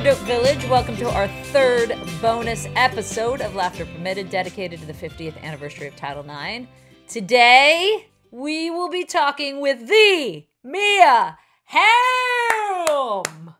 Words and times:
Dope 0.00 0.18
Village. 0.18 0.64
Welcome 0.66 0.96
to 0.98 1.10
our 1.10 1.26
third 1.46 1.92
bonus 2.22 2.68
episode 2.76 3.40
of 3.40 3.56
Laughter 3.56 3.84
Permitted, 3.84 4.30
dedicated 4.30 4.78
to 4.78 4.86
the 4.86 4.92
50th 4.92 5.42
anniversary 5.42 5.88
of 5.88 5.96
Title 5.96 6.24
IX. 6.24 6.68
Today, 7.08 8.06
we 8.30 8.70
will 8.70 8.88
be 8.88 9.04
talking 9.04 9.60
with 9.60 9.88
the 9.88 10.44
Mia 10.62 11.36
Hamm. 11.64 13.54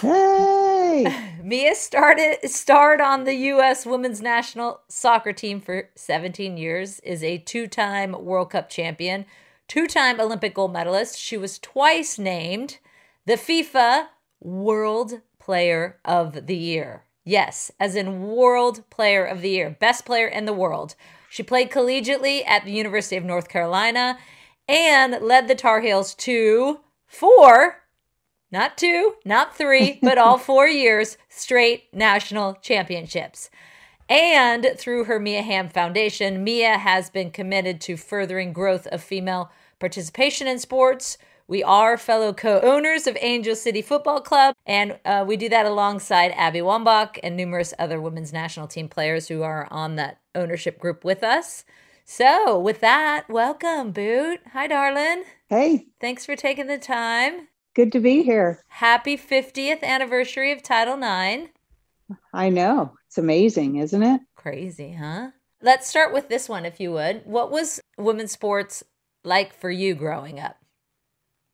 Hey! 0.00 1.38
Mia 1.44 1.76
started 1.76 2.38
starred 2.50 3.00
on 3.00 3.22
the 3.22 3.34
U.S. 3.34 3.86
Women's 3.86 4.20
National 4.20 4.80
Soccer 4.88 5.32
Team 5.32 5.60
for 5.60 5.90
17 5.94 6.56
years. 6.56 6.98
Is 7.00 7.22
a 7.22 7.38
two-time 7.38 8.24
World 8.24 8.50
Cup 8.50 8.68
champion, 8.68 9.26
two-time 9.68 10.20
Olympic 10.20 10.54
gold 10.54 10.72
medalist. 10.72 11.16
She 11.16 11.36
was 11.36 11.60
twice 11.60 12.18
named 12.18 12.78
the 13.26 13.34
FIFA 13.34 14.06
World 14.40 15.20
Player 15.44 15.98
of 16.04 16.46
the 16.46 16.56
Year. 16.56 17.04
Yes, 17.24 17.70
as 17.80 17.96
in 17.96 18.22
World 18.22 18.88
Player 18.90 19.24
of 19.24 19.40
the 19.40 19.50
Year, 19.50 19.76
best 19.78 20.04
player 20.04 20.26
in 20.26 20.44
the 20.44 20.52
world. 20.52 20.94
She 21.30 21.42
played 21.42 21.70
collegiately 21.70 22.42
at 22.46 22.64
the 22.64 22.72
University 22.72 23.16
of 23.16 23.24
North 23.24 23.48
Carolina 23.48 24.18
and 24.68 25.22
led 25.22 25.48
the 25.48 25.54
Tar 25.54 25.80
Heels 25.80 26.14
to 26.14 26.80
four 27.06 27.82
not 28.52 28.76
two, 28.76 29.14
not 29.24 29.56
three, 29.56 29.98
but 30.02 30.18
all 30.18 30.38
four 30.38 30.68
years 30.68 31.16
straight 31.28 31.92
national 31.92 32.54
championships. 32.56 33.50
And 34.08 34.74
through 34.76 35.04
her 35.04 35.18
Mia 35.18 35.42
Hamm 35.42 35.70
Foundation, 35.70 36.44
Mia 36.44 36.76
has 36.76 37.08
been 37.08 37.30
committed 37.30 37.80
to 37.82 37.96
furthering 37.96 38.52
growth 38.52 38.86
of 38.88 39.02
female 39.02 39.50
participation 39.80 40.46
in 40.46 40.58
sports. 40.58 41.16
We 41.48 41.62
are 41.62 41.96
fellow 41.98 42.32
co 42.32 42.60
owners 42.60 43.06
of 43.06 43.16
Angel 43.20 43.54
City 43.54 43.82
Football 43.82 44.20
Club, 44.20 44.54
and 44.64 44.98
uh, 45.04 45.24
we 45.26 45.36
do 45.36 45.48
that 45.48 45.66
alongside 45.66 46.32
Abby 46.36 46.60
Wambach 46.60 47.18
and 47.22 47.36
numerous 47.36 47.74
other 47.78 48.00
women's 48.00 48.32
national 48.32 48.68
team 48.68 48.88
players 48.88 49.28
who 49.28 49.42
are 49.42 49.68
on 49.70 49.96
that 49.96 50.20
ownership 50.34 50.78
group 50.78 51.04
with 51.04 51.22
us. 51.22 51.64
So, 52.04 52.58
with 52.58 52.80
that, 52.80 53.28
welcome, 53.28 53.92
Boot. 53.92 54.40
Hi, 54.52 54.66
darling. 54.66 55.24
Hey, 55.48 55.86
Thanks 56.00 56.24
for 56.26 56.36
taking 56.36 56.66
the 56.66 56.78
time. 56.78 57.48
good 57.74 57.92
to 57.92 58.00
be 58.00 58.22
here. 58.22 58.62
Happy 58.68 59.16
50th 59.16 59.82
anniversary 59.82 60.52
of 60.52 60.62
Title 60.62 60.94
IX. 60.96 61.50
I 62.32 62.48
know. 62.48 62.94
It's 63.08 63.18
amazing, 63.18 63.76
isn't 63.76 64.02
it? 64.02 64.20
Crazy, 64.36 64.92
huh? 64.94 65.30
Let's 65.60 65.86
start 65.88 66.12
with 66.12 66.28
this 66.28 66.48
one, 66.48 66.64
if 66.64 66.80
you 66.80 66.92
would. 66.92 67.22
What 67.24 67.50
was 67.50 67.80
women's 67.96 68.32
sports 68.32 68.82
like 69.24 69.54
for 69.54 69.70
you 69.70 69.94
growing 69.94 70.40
up? 70.40 70.56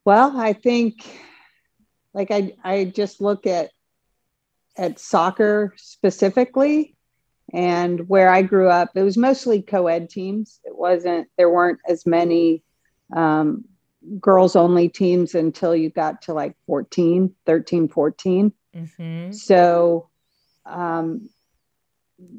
Well, 0.08 0.40
I 0.40 0.54
think 0.54 1.06
like 2.14 2.30
I 2.30 2.54
I 2.64 2.86
just 2.86 3.20
look 3.20 3.46
at 3.46 3.68
at 4.74 4.98
soccer 4.98 5.74
specifically 5.76 6.96
and 7.52 8.08
where 8.08 8.30
I 8.30 8.40
grew 8.40 8.70
up, 8.70 8.92
it 8.94 9.02
was 9.02 9.18
mostly 9.18 9.60
co-ed 9.60 10.08
teams. 10.08 10.60
It 10.64 10.74
wasn't 10.74 11.28
there 11.36 11.50
weren't 11.50 11.80
as 11.86 12.06
many 12.06 12.62
um, 13.14 13.66
girls 14.18 14.56
only 14.56 14.88
teams 14.88 15.34
until 15.34 15.76
you 15.76 15.90
got 15.90 16.22
to 16.22 16.32
like 16.32 16.56
14, 16.66 17.34
13, 17.44 17.88
14. 17.88 18.52
Mm-hmm. 18.74 19.32
So, 19.32 20.08
um, 20.64 21.28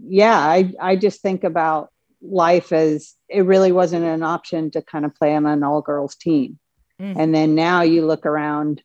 yeah, 0.08 0.40
I, 0.40 0.74
I 0.82 0.96
just 0.96 1.22
think 1.22 1.44
about 1.44 1.92
life 2.20 2.72
as 2.72 3.14
it 3.28 3.42
really 3.42 3.72
wasn't 3.72 4.06
an 4.06 4.24
option 4.24 4.72
to 4.72 4.82
kind 4.82 5.06
of 5.06 5.14
play 5.14 5.36
on 5.36 5.46
an 5.46 5.64
all 5.64 5.84
girls 5.84 6.16
team. 6.16 6.58
Mm. 7.00 7.16
And 7.18 7.36
then 7.36 7.56
now 7.56 7.82
you 7.82 8.06
look 8.06 8.26
around, 8.26 8.84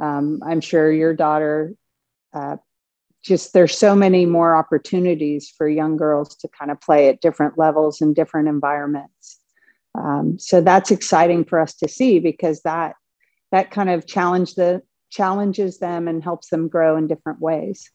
um, 0.00 0.42
I'm 0.44 0.60
sure 0.60 0.90
your 0.90 1.14
daughter, 1.14 1.74
uh, 2.32 2.56
just 3.22 3.52
there's 3.52 3.76
so 3.76 3.96
many 3.96 4.24
more 4.24 4.54
opportunities 4.54 5.50
for 5.50 5.68
young 5.68 5.96
girls 5.96 6.36
to 6.36 6.48
kind 6.48 6.70
of 6.70 6.80
play 6.80 7.08
at 7.08 7.20
different 7.20 7.58
levels 7.58 8.00
and 8.00 8.14
different 8.14 8.48
environments. 8.48 9.40
Um, 9.96 10.38
so 10.38 10.60
that's 10.60 10.90
exciting 10.90 11.44
for 11.44 11.58
us 11.58 11.74
to 11.76 11.88
see 11.88 12.20
because 12.20 12.62
that 12.62 12.94
that 13.52 13.70
kind 13.70 13.90
of 13.90 14.06
challenge 14.06 14.54
the 14.54 14.82
challenges 15.10 15.78
them 15.78 16.08
and 16.08 16.22
helps 16.22 16.50
them 16.50 16.68
grow 16.68 16.96
in 16.96 17.06
different 17.06 17.40
ways. 17.40 17.90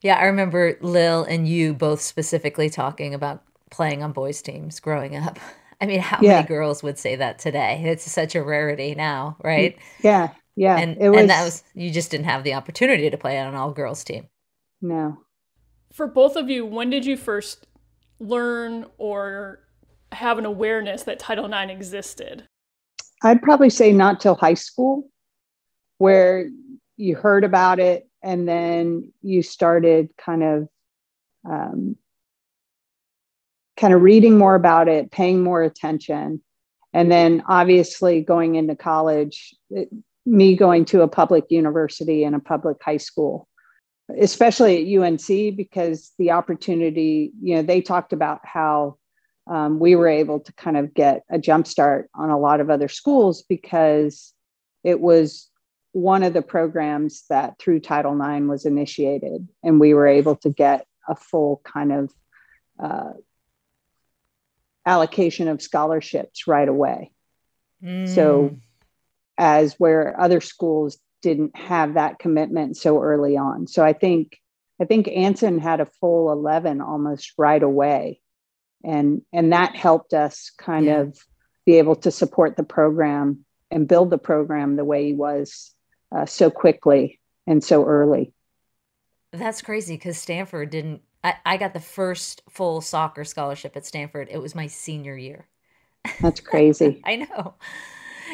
Yeah, 0.00 0.16
I 0.16 0.24
remember 0.24 0.78
Lil 0.80 1.24
and 1.24 1.48
you 1.48 1.72
both 1.74 2.00
specifically 2.00 2.68
talking 2.70 3.14
about 3.14 3.42
playing 3.70 4.02
on 4.02 4.12
boys' 4.12 4.42
teams 4.42 4.80
growing 4.80 5.16
up. 5.16 5.38
I 5.84 5.86
mean, 5.86 6.00
how 6.00 6.18
Yeah. 6.22 6.36
many 6.36 6.48
girls 6.48 6.82
would 6.82 6.98
say 6.98 7.16
that 7.16 7.38
today? 7.38 7.82
It's 7.84 8.10
such 8.10 8.34
a 8.34 8.42
rarity 8.42 8.94
now, 8.94 9.36
right? 9.44 9.76
Yeah, 10.02 10.30
yeah. 10.56 10.78
and 10.78 10.96
it 10.98 11.10
was, 11.10 11.20
and 11.20 11.28
that 11.28 11.44
was 11.44 11.62
you 11.74 11.90
just 11.90 12.10
didn't 12.10 12.24
have 12.24 12.42
the 12.42 12.54
opportunity 12.54 13.10
to 13.10 13.18
play 13.18 13.38
on 13.38 13.48
an 13.48 13.54
all 13.54 13.70
girls 13.72 14.02
team. 14.02 14.28
no. 14.80 15.18
For 15.92 16.06
both 16.08 16.34
of 16.36 16.48
you, 16.50 16.64
when 16.66 16.88
did 16.90 17.04
you 17.06 17.16
first 17.16 17.66
learn 18.18 18.86
or 18.98 19.60
have 20.10 20.38
an 20.38 20.46
awareness 20.46 21.04
that 21.04 21.18
Title 21.20 21.44
IX 21.52 21.70
existed? 21.70 22.48
I'd 23.22 23.42
probably 23.42 23.70
say 23.70 23.92
not 23.92 24.18
till 24.20 24.34
high 24.34 24.54
school, 24.54 25.10
where 25.98 26.48
you 26.96 27.14
heard 27.14 27.44
about 27.44 27.78
it 27.78 28.08
and 28.24 28.48
then 28.48 29.12
you 29.22 29.42
started 29.42 30.08
kind 30.16 30.42
of 30.42 30.68
um, 31.48 31.96
kind 33.76 33.92
of 33.92 34.02
reading 34.02 34.38
more 34.38 34.54
about 34.54 34.88
it, 34.88 35.10
paying 35.10 35.42
more 35.42 35.62
attention, 35.62 36.42
and 36.92 37.10
then 37.10 37.42
obviously 37.48 38.20
going 38.20 38.54
into 38.54 38.76
college. 38.76 39.54
It, 39.70 39.88
me 40.26 40.56
going 40.56 40.84
to 40.86 41.02
a 41.02 41.08
public 41.08 41.50
university 41.50 42.24
and 42.24 42.34
a 42.34 42.40
public 42.40 42.82
high 42.82 42.96
school, 42.96 43.48
especially 44.18 44.96
at 44.96 45.02
UNC, 45.02 45.56
because 45.56 46.12
the 46.18 46.30
opportunity, 46.30 47.32
you 47.40 47.56
know, 47.56 47.62
they 47.62 47.80
talked 47.80 48.12
about 48.12 48.40
how 48.44 48.96
um, 49.46 49.78
we 49.78 49.94
were 49.94 50.08
able 50.08 50.40
to 50.40 50.52
kind 50.54 50.76
of 50.76 50.94
get 50.94 51.24
a 51.30 51.38
jump 51.38 51.66
start 51.66 52.08
on 52.14 52.30
a 52.30 52.38
lot 52.38 52.60
of 52.60 52.70
other 52.70 52.88
schools 52.88 53.42
because 53.42 54.32
it 54.82 55.00
was 55.00 55.50
one 55.92 56.22
of 56.22 56.32
the 56.32 56.42
programs 56.42 57.24
that 57.28 57.58
through 57.58 57.80
Title 57.80 58.20
IX 58.20 58.46
was 58.46 58.64
initiated, 58.64 59.46
and 59.62 59.78
we 59.78 59.94
were 59.94 60.06
able 60.06 60.36
to 60.36 60.50
get 60.50 60.86
a 61.06 61.14
full 61.14 61.60
kind 61.64 61.92
of 61.92 62.12
uh, 62.82 63.12
allocation 64.86 65.48
of 65.48 65.62
scholarships 65.62 66.46
right 66.46 66.68
away. 66.68 67.10
So, 67.82 68.48
Mm. 68.50 68.60
as 69.36 69.74
where 69.80 70.18
other 70.18 70.40
schools 70.40 70.98
didn't 71.22 71.56
have 71.56 71.94
that 71.94 72.18
commitment 72.18 72.76
so 72.76 73.02
early 73.02 73.36
on. 73.36 73.66
So 73.66 73.84
I 73.84 73.92
think 73.92 74.38
I 74.80 74.84
think 74.84 75.06
Anson 75.08 75.58
had 75.60 75.80
a 75.80 75.86
full 75.86 76.32
11 76.32 76.80
almost 76.80 77.32
right 77.38 77.62
away. 77.62 78.20
And 78.82 79.22
and 79.32 79.52
that 79.52 79.76
helped 79.76 80.12
us 80.14 80.50
kind 80.58 80.86
Yeah. 80.86 81.00
of 81.00 81.18
be 81.64 81.78
able 81.78 81.96
to 81.96 82.10
support 82.10 82.56
the 82.56 82.64
program 82.64 83.44
and 83.70 83.88
build 83.88 84.10
the 84.10 84.18
program 84.18 84.76
the 84.76 84.84
way 84.84 85.06
he 85.06 85.14
was 85.14 85.74
uh, 86.12 86.26
so 86.26 86.50
quickly 86.50 87.20
and 87.46 87.62
so 87.64 87.84
early. 87.86 88.32
That's 89.32 89.62
crazy 89.62 89.94
because 89.96 90.18
Stanford 90.18 90.70
didn't. 90.70 91.02
I, 91.24 91.34
I 91.46 91.56
got 91.56 91.72
the 91.72 91.80
first 91.80 92.42
full 92.50 92.82
soccer 92.82 93.24
scholarship 93.24 93.76
at 93.76 93.86
Stanford. 93.86 94.28
It 94.30 94.42
was 94.42 94.54
my 94.54 94.66
senior 94.66 95.16
year. 95.16 95.46
That's 96.20 96.40
crazy. 96.40 97.00
I 97.04 97.16
know. 97.16 97.54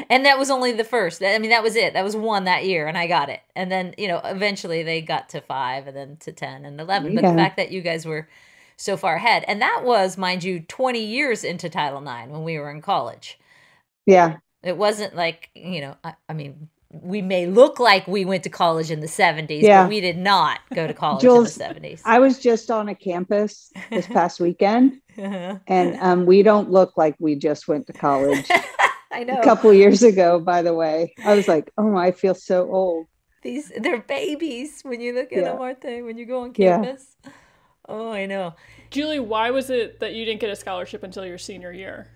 And 0.09 0.27
that 0.27 0.39
was 0.39 0.51
only 0.51 0.73
the 0.73 0.85
first. 0.85 1.23
I 1.23 1.39
mean, 1.39 1.51
that 1.51 1.63
was 1.63 1.77
it. 1.77 1.95
That 1.95 2.05
was 2.05 2.17
one 2.17 2.45
that 2.45 2.65
year, 2.65 2.87
and 2.87 2.99
I 2.99 3.07
got 3.07 3.29
it. 3.29 3.41
And 3.55 3.71
then, 3.71 3.95
you 3.99 4.09
know, 4.09 4.21
eventually 4.25 4.83
they 4.83 5.03
got 5.03 5.29
to 5.31 5.41
five 5.41 5.87
and 5.87 5.97
then 5.97 6.17
to 6.19 6.33
10 6.33 6.65
and 6.65 6.81
11. 6.81 7.15
But 7.15 7.25
the 7.25 7.35
fact 7.35 7.57
that 7.57 7.71
you 7.71 7.81
guys 7.81 8.07
were 8.07 8.29
so 8.77 8.97
far 8.97 9.17
ahead, 9.17 9.45
and 9.47 9.61
that 9.63 9.83
was, 9.85 10.17
mind 10.17 10.43
you, 10.45 10.61
20 10.61 11.01
years 11.05 11.45
into 11.45 11.69
Title 11.69 12.01
IX 12.01 12.31
when 12.31 12.45
we 12.45 12.59
were 12.59 12.71
in 12.71 12.83
college. 12.83 13.39
yeah. 14.07 14.37
It 14.63 14.77
wasn't 14.77 15.15
like, 15.17 15.51
you 15.55 15.81
know, 15.81 15.97
I, 16.05 16.15
I 16.29 16.35
mean, 16.35 16.69
we 16.91 17.23
may 17.23 17.47
look 17.47 17.79
like 17.79 18.07
we 18.09 18.25
went 18.25 18.43
to 18.43 18.51
college 18.51 18.91
in 18.91 19.01
the 19.01 19.07
70s, 19.07 19.63
Yeah. 19.63 19.83
but 19.85 19.91
we 19.91 20.01
did 20.01 20.19
not 20.19 20.59
go 20.75 20.87
to 20.89 20.93
college 20.95 21.23
Jules, 21.23 21.57
in 21.57 21.81
the 21.81 21.81
70s. 21.89 22.03
I 22.05 22.19
was 22.19 22.39
just 22.41 22.71
on 22.71 22.89
a 22.89 22.95
campus 22.95 23.73
this 23.91 24.07
past 24.19 24.41
weekend 24.41 25.01
and 25.17 25.97
um, 26.01 26.27
we 26.27 26.43
don't 26.43 26.71
look 26.71 26.97
like 26.97 27.15
we 27.21 27.37
just 27.37 27.69
went 27.69 27.87
to 27.87 27.93
college. 27.93 28.49
I 29.13 29.25
know. 29.25 29.41
a 29.41 29.45
couple 29.45 29.73
years 29.75 30.03
ago, 30.03 30.39
by 30.41 30.63
the 30.63 30.75
way. 30.75 31.15
I 31.25 31.35
was 31.35 31.49
like, 31.49 31.71
oh, 31.79 31.97
I 31.97 32.13
feel 32.13 32.35
so 32.35 32.71
old. 32.71 33.07
These 33.43 33.73
they're 33.79 34.01
babies 34.03 34.83
when 34.83 35.01
you 35.01 35.15
look 35.15 35.33
at 35.33 35.39
Yeah. 35.39 35.45
them, 35.53 35.61
aren't 35.61 35.81
they? 35.81 36.03
When 36.03 36.19
you 36.19 36.27
go 36.27 36.43
on 36.43 36.53
Yeah. 36.57 36.77
campus. 36.83 37.17
Oh, 37.89 38.11
I 38.13 38.27
know. 38.27 38.55
Julie, 38.91 39.19
why 39.19 39.51
was 39.51 39.71
it 39.71 39.99
that 40.01 40.15
you 40.15 40.25
didn't 40.25 40.41
get 40.41 40.51
a 40.51 40.57
scholarship 40.57 41.03
until 41.03 41.25
your 41.27 41.39
senior 41.39 41.73
year? 41.73 42.09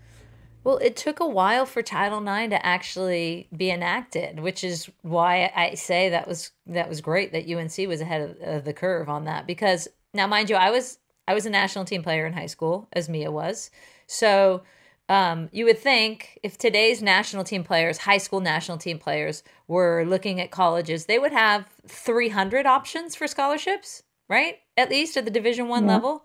Well, 0.65 0.79
it 0.79 0.97
took 0.97 1.21
a 1.21 1.29
while 1.29 1.67
for 1.67 1.83
Title 1.83 2.27
IX 2.27 2.51
to 2.51 2.67
actually 2.67 3.49
be 3.55 3.71
enacted, 3.71 4.41
which 4.41 4.65
is 4.65 4.91
why 5.03 5.53
I 5.55 5.75
say 5.75 6.09
that 6.09 6.27
was 6.27 6.51
that 6.67 6.89
was 6.89 7.03
great 7.03 7.33
that 7.33 7.49
UNC 7.49 7.77
was 7.87 8.01
ahead 8.01 8.23
of, 8.23 8.41
of 8.41 8.65
the 8.65 8.73
curve 8.73 9.11
on 9.11 9.25
that. 9.25 9.47
Because 9.47 9.89
now, 10.15 10.27
mind 10.27 10.49
you, 10.49 10.57
I 10.57 10.71
was 10.71 10.99
I 11.29 11.35
was 11.35 11.45
a 11.45 11.51
national 11.51 11.85
team 11.85 12.03
player 12.03 12.27
in 12.27 12.33
high 12.33 12.47
school, 12.47 12.89
as 12.95 13.09
Mia 13.09 13.31
was. 13.31 13.71
So 14.07 14.63
um, 15.09 15.51
you 15.53 15.67
would 15.67 15.79
think 15.79 16.39
if 16.43 16.57
today's 16.57 17.03
national 17.03 17.45
team 17.45 17.63
players, 17.63 17.99
high 17.99 18.19
school 18.19 18.41
national 18.41 18.79
team 18.79 18.99
players, 18.99 19.43
were 19.69 20.05
looking 20.07 20.41
at 20.41 20.51
colleges, 20.51 21.07
they 21.07 21.19
would 21.19 21.33
have 21.33 21.67
300 21.87 22.65
options 22.67 23.15
for 23.15 23.27
scholarships, 23.27 24.03
right? 24.29 24.61
At 24.77 24.91
least 24.91 25.17
at 25.17 25.25
the 25.25 25.31
Division 25.31 25.69
One 25.69 25.85
yeah. 25.85 25.93
level. 25.93 26.25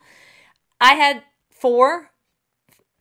I 0.80 0.94
had 0.94 1.24
four, 1.50 2.12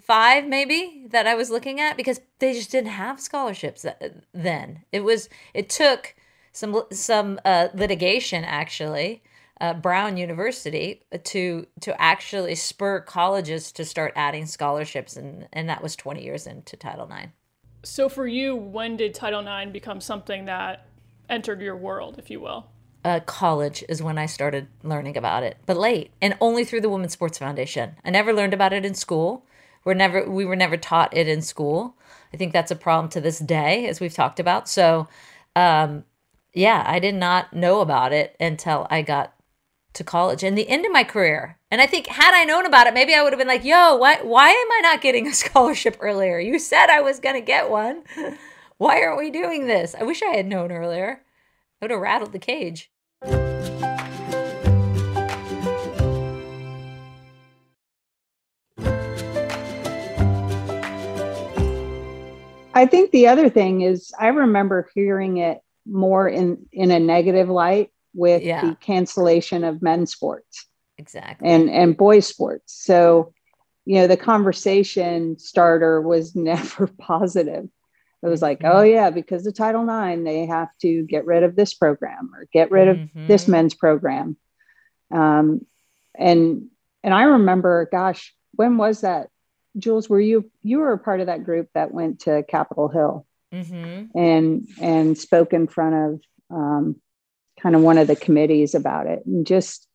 five 0.08 0.46
maybe 0.46 1.04
that 1.10 1.28
I 1.28 1.36
was 1.36 1.50
looking 1.50 1.78
at 1.78 1.96
because 1.96 2.20
they 2.40 2.52
just 2.52 2.72
didn't 2.72 2.90
have 2.90 3.20
scholarships 3.20 3.86
then. 4.32 4.82
It 4.90 5.04
was 5.04 5.28
it 5.54 5.68
took 5.68 6.16
some 6.52 6.82
some 6.90 7.38
uh, 7.44 7.68
litigation 7.74 8.42
actually 8.42 9.22
uh, 9.60 9.74
Brown 9.74 10.16
University 10.16 11.02
to 11.24 11.66
to 11.80 12.00
actually 12.00 12.54
spur 12.54 13.00
colleges 13.00 13.72
to 13.72 13.84
start 13.84 14.12
adding 14.16 14.46
scholarships, 14.46 15.16
and 15.16 15.48
and 15.52 15.68
that 15.68 15.82
was 15.82 15.96
20 15.96 16.22
years 16.22 16.46
into 16.46 16.76
Title 16.76 17.10
IX. 17.10 17.32
So 17.84 18.08
for 18.08 18.26
you, 18.26 18.56
when 18.56 18.96
did 18.96 19.14
Title 19.14 19.46
IX 19.46 19.72
become 19.72 20.00
something 20.00 20.46
that 20.46 20.86
entered 21.28 21.60
your 21.60 21.76
world, 21.76 22.18
if 22.18 22.30
you 22.30 22.40
will? 22.40 22.66
Uh, 23.04 23.20
college 23.20 23.84
is 23.88 24.02
when 24.02 24.18
I 24.18 24.26
started 24.26 24.66
learning 24.82 25.16
about 25.16 25.44
it, 25.44 25.56
but 25.66 25.76
late, 25.76 26.10
and 26.20 26.36
only 26.40 26.64
through 26.64 26.80
the 26.80 26.88
Women's 26.88 27.12
Sports 27.12 27.38
Foundation. 27.38 27.94
I 28.04 28.10
never 28.10 28.32
learned 28.32 28.54
about 28.54 28.72
it 28.72 28.84
in 28.84 28.94
school. 28.94 29.46
We're 29.88 29.94
never 29.94 30.28
we 30.28 30.44
were 30.44 30.54
never 30.54 30.76
taught 30.76 31.16
it 31.16 31.28
in 31.28 31.40
school. 31.40 31.96
I 32.30 32.36
think 32.36 32.52
that's 32.52 32.70
a 32.70 32.76
problem 32.76 33.08
to 33.12 33.22
this 33.22 33.38
day, 33.38 33.86
as 33.86 34.00
we've 34.00 34.12
talked 34.12 34.38
about. 34.38 34.68
So, 34.68 35.08
um, 35.56 36.04
yeah, 36.52 36.84
I 36.86 36.98
did 36.98 37.14
not 37.14 37.54
know 37.54 37.80
about 37.80 38.12
it 38.12 38.36
until 38.38 38.86
I 38.90 39.00
got 39.00 39.32
to 39.94 40.04
college 40.04 40.42
and 40.42 40.58
the 40.58 40.68
end 40.68 40.84
of 40.84 40.92
my 40.92 41.04
career. 41.04 41.56
And 41.70 41.80
I 41.80 41.86
think 41.86 42.06
had 42.06 42.34
I 42.34 42.44
known 42.44 42.66
about 42.66 42.86
it, 42.86 42.92
maybe 42.92 43.14
I 43.14 43.22
would 43.22 43.32
have 43.32 43.38
been 43.38 43.48
like, 43.48 43.64
yo, 43.64 43.96
why 43.96 44.20
why 44.20 44.50
am 44.50 44.72
I 44.72 44.80
not 44.82 45.00
getting 45.00 45.26
a 45.26 45.32
scholarship 45.42 45.96
earlier? 46.00 46.38
You 46.38 46.58
said 46.58 46.90
I 46.90 47.00
was 47.00 47.18
gonna 47.18 47.40
get 47.40 47.70
one. 47.70 48.02
Why 48.76 49.00
aren't 49.00 49.18
we 49.18 49.30
doing 49.30 49.66
this? 49.66 49.96
I 49.98 50.04
wish 50.04 50.22
I 50.22 50.36
had 50.36 50.46
known 50.46 50.70
earlier. 50.70 51.22
I 51.80 51.84
would 51.86 51.90
have 51.90 52.00
rattled 52.00 52.32
the 52.32 52.38
cage. 52.38 52.92
I 62.78 62.86
think 62.86 63.10
the 63.10 63.26
other 63.26 63.48
thing 63.48 63.80
is 63.80 64.12
I 64.18 64.28
remember 64.28 64.88
hearing 64.94 65.38
it 65.38 65.60
more 65.84 66.28
in 66.28 66.66
in 66.72 66.90
a 66.90 67.00
negative 67.00 67.48
light 67.48 67.90
with 68.14 68.42
yeah. 68.42 68.64
the 68.64 68.76
cancellation 68.76 69.64
of 69.64 69.82
men's 69.82 70.12
sports 70.12 70.66
exactly 70.96 71.48
and 71.48 71.70
and 71.70 71.96
boys 71.96 72.26
sports 72.26 72.74
so 72.84 73.32
you 73.84 73.96
know 73.96 74.06
the 74.06 74.16
conversation 74.16 75.38
starter 75.38 76.00
was 76.00 76.34
never 76.50 76.86
positive 76.98 77.68
it 78.22 78.28
was 78.28 78.42
like 78.42 78.60
mm-hmm. 78.60 78.76
oh 78.76 78.82
yeah 78.82 79.10
because 79.10 79.46
of 79.46 79.54
title 79.54 79.88
ix 79.88 80.24
they 80.24 80.46
have 80.46 80.68
to 80.80 81.02
get 81.04 81.26
rid 81.26 81.42
of 81.42 81.56
this 81.56 81.74
program 81.74 82.30
or 82.34 82.46
get 82.52 82.70
rid 82.70 82.88
of 82.88 82.96
mm-hmm. 82.96 83.26
this 83.26 83.48
men's 83.48 83.74
program 83.74 84.36
um, 85.12 85.64
and 86.16 86.66
and 87.02 87.14
i 87.14 87.22
remember 87.22 87.88
gosh 87.90 88.34
when 88.52 88.76
was 88.76 89.00
that 89.00 89.28
jules 89.78 90.08
were 90.08 90.20
you 90.20 90.50
you 90.62 90.78
were 90.78 90.92
a 90.92 90.98
part 90.98 91.20
of 91.20 91.26
that 91.26 91.44
group 91.44 91.68
that 91.74 91.92
went 91.92 92.20
to 92.20 92.42
capitol 92.48 92.88
hill 92.88 93.26
mm-hmm. 93.52 94.18
and 94.18 94.68
and 94.80 95.18
spoke 95.18 95.52
in 95.52 95.66
front 95.66 95.94
of 95.94 96.56
um, 96.56 96.96
kind 97.60 97.74
of 97.74 97.82
one 97.82 97.98
of 97.98 98.06
the 98.06 98.16
committees 98.16 98.74
about 98.74 99.06
it 99.06 99.24
and 99.26 99.46
just 99.46 99.86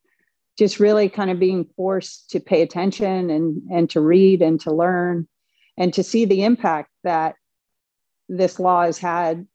just 0.58 0.80
really 0.80 1.10
kind 1.10 1.32
of 1.32 1.40
being 1.40 1.66
forced 1.76 2.30
to 2.32 2.40
pay 2.40 2.62
attention 2.62 3.30
and 3.30 3.62
and 3.72 3.90
to 3.90 4.02
read 4.02 4.42
and 4.42 4.60
to 4.62 4.72
learn 4.72 5.28
and 5.78 5.94
to 5.94 6.04
see 6.04 6.26
the 6.26 6.44
impact 6.44 6.90
that 7.04 7.36
this 8.30 8.60
law 8.60 8.84
has 8.84 8.98
had 8.98 9.48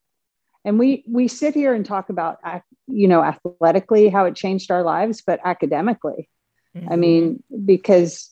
and 0.65 0.79
we 0.79 1.05
we 1.09 1.29
sit 1.29 1.55
here 1.55 1.75
and 1.75 1.87
talk 1.87 2.11
about 2.11 2.39
you 2.87 3.09
know 3.09 3.23
athletically 3.23 4.09
how 4.09 4.25
it 4.25 4.35
changed 4.35 4.71
our 4.71 4.83
lives 4.83 5.23
but 5.25 5.41
academically 5.45 6.29
mm-hmm. 6.77 6.93
i 6.93 6.97
mean 6.97 7.43
because 7.65 8.31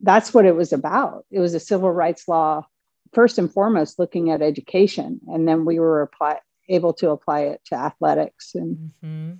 that's 0.00 0.32
what 0.32 0.44
it 0.44 0.54
was 0.54 0.72
about 0.72 1.24
it 1.30 1.40
was 1.40 1.54
a 1.54 1.60
civil 1.60 1.90
rights 1.90 2.28
law 2.28 2.64
first 3.12 3.38
and 3.38 3.52
foremost 3.52 3.98
looking 3.98 4.30
at 4.30 4.42
education 4.42 5.20
and 5.28 5.48
then 5.48 5.64
we 5.64 5.78
were 5.78 6.02
apply, 6.02 6.38
able 6.68 6.92
to 6.92 7.10
apply 7.10 7.40
it 7.40 7.60
to 7.64 7.74
athletics 7.74 8.54
and 8.54 8.92
mm-hmm. 9.04 9.32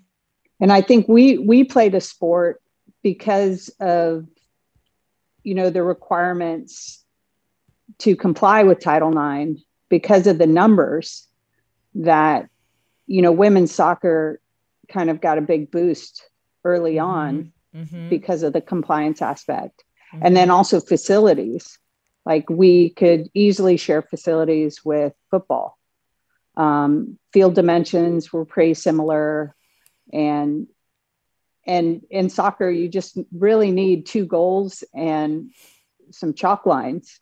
and 0.60 0.72
I 0.72 0.80
think 0.80 1.08
we 1.08 1.38
we 1.38 1.64
played 1.64 1.94
a 1.94 2.00
sport 2.00 2.60
because 3.02 3.70
of 3.80 4.26
you 5.42 5.54
know 5.54 5.70
the 5.70 5.82
requirements 5.82 7.04
to 7.98 8.16
comply 8.16 8.64
with 8.64 8.80
Title 8.80 9.16
IX 9.16 9.60
because 9.88 10.26
of 10.26 10.38
the 10.38 10.46
numbers 10.46 11.26
that 11.94 12.48
you 13.06 13.22
know 13.22 13.32
women's 13.32 13.72
soccer 13.72 14.40
kind 14.88 15.10
of 15.10 15.20
got 15.20 15.38
a 15.38 15.42
big 15.42 15.70
boost 15.70 16.28
early 16.64 16.94
mm-hmm. 16.94 17.06
on 17.06 17.52
mm-hmm. 17.74 18.08
because 18.08 18.42
of 18.42 18.52
the 18.52 18.60
compliance 18.60 19.22
aspect 19.22 19.84
mm-hmm. 20.12 20.24
and 20.24 20.36
then 20.36 20.50
also 20.50 20.80
facilities 20.80 21.78
like 22.24 22.50
we 22.50 22.90
could 22.90 23.28
easily 23.34 23.76
share 23.76 24.02
facilities 24.02 24.84
with 24.84 25.14
football 25.30 25.78
um, 26.58 27.18
field 27.32 27.54
dimensions 27.54 28.32
were 28.32 28.44
pretty 28.44 28.74
similar, 28.74 29.54
and 30.12 30.66
and 31.64 32.02
in 32.10 32.28
soccer, 32.28 32.68
you 32.68 32.88
just 32.88 33.16
really 33.32 33.70
need 33.70 34.06
two 34.06 34.26
goals 34.26 34.82
and 34.92 35.52
some 36.10 36.34
chalk 36.34 36.66
lines. 36.66 37.18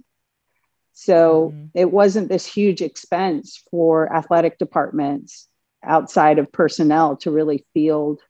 So 0.94 1.52
mm-hmm. 1.52 1.66
it 1.74 1.90
wasn't 1.92 2.30
this 2.30 2.46
huge 2.46 2.80
expense 2.80 3.62
for 3.70 4.10
athletic 4.10 4.58
departments 4.58 5.48
outside 5.84 6.38
of 6.38 6.50
personnel 6.50 7.16
to 7.18 7.30
really 7.30 7.66
field 7.74 8.20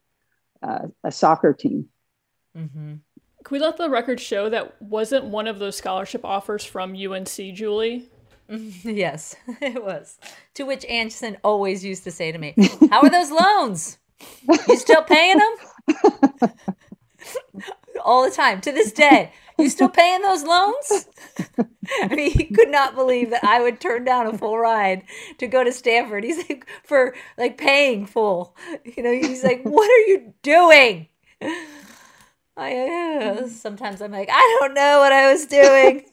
uh, 0.63 0.89
a 1.05 1.13
soccer 1.13 1.53
team. 1.53 1.89
Mm-hmm. 2.57 2.95
Can 3.47 3.55
we 3.55 3.61
let 3.61 3.77
the 3.77 3.89
record 3.89 4.19
show 4.19 4.49
that 4.49 4.83
wasn't 4.83 5.27
one 5.27 5.47
of 5.47 5.61
those 5.61 5.77
scholarship 5.77 6.25
offers 6.25 6.65
from 6.65 6.97
UNC, 6.97 7.29
Julie? 7.55 8.11
yes, 8.49 9.37
it 9.61 9.85
was. 9.85 10.19
To 10.55 10.65
which 10.65 10.85
Anson 10.87 11.37
always 11.45 11.85
used 11.85 12.03
to 12.03 12.11
say 12.11 12.33
to 12.33 12.39
me, 12.39 12.55
How 12.91 13.03
are 13.03 13.09
those 13.09 13.31
loans? 13.31 13.99
You 14.49 14.77
still 14.77 15.05
paying 15.05 15.39
them? 15.39 16.51
All 18.05 18.25
the 18.29 18.35
time 18.35 18.61
to 18.63 18.73
this 18.73 18.91
day. 18.91 19.31
You 19.61 19.71
still 19.71 19.91
paying 19.91 20.23
those 20.23 20.43
loans? 20.43 21.07
I 22.03 22.09
mean, 22.09 22.33
he 22.33 22.47
could 22.47 22.71
not 22.71 22.97
believe 22.97 23.31
that 23.31 23.45
I 23.45 23.63
would 23.63 23.81
turn 23.81 24.05
down 24.05 24.27
a 24.27 24.37
full 24.37 24.59
ride 24.59 25.05
to 25.39 25.47
go 25.47 25.63
to 25.63 25.71
Stanford. 25.71 26.25
He's 26.25 26.39
like, 26.49 26.67
for 26.83 27.15
like 27.39 27.59
paying 27.59 28.07
full. 28.07 28.57
You 28.97 29.05
know, 29.05 29.13
he's 29.13 29.45
like, 29.45 29.63
What 29.63 29.89
are 29.89 30.11
you 30.11 30.35
doing? 30.43 31.07
I 32.57 33.39
uh, 33.39 33.49
sometimes 33.49 34.01
I'm 34.01 34.13
like, 34.13 34.31
I 34.33 34.59
don't 34.61 34.75
know 34.75 35.01
what 35.01 35.13
I 35.13 35.31
was 35.31 35.47
doing. 35.47 36.05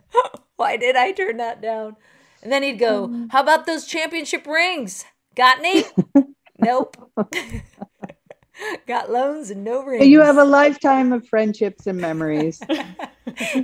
Why 0.56 0.76
did 0.76 0.96
I 0.96 1.12
turn 1.12 1.38
that 1.38 1.60
down? 1.60 1.96
And 2.42 2.52
then 2.52 2.62
he'd 2.62 2.78
go, 2.78 3.08
mm. 3.08 3.32
How 3.32 3.42
about 3.42 3.66
those 3.66 3.86
championship 3.86 4.46
rings? 4.46 5.04
Got 5.34 5.58
any? 5.58 5.84
nope. 6.58 6.96
Got 8.86 9.10
loans 9.10 9.50
and 9.50 9.62
no 9.64 9.84
rings. 9.84 10.06
You 10.06 10.20
have 10.20 10.36
a 10.36 10.44
lifetime 10.44 11.12
of 11.12 11.26
friendships 11.28 11.86
and 11.86 12.00
memories. 12.00 12.60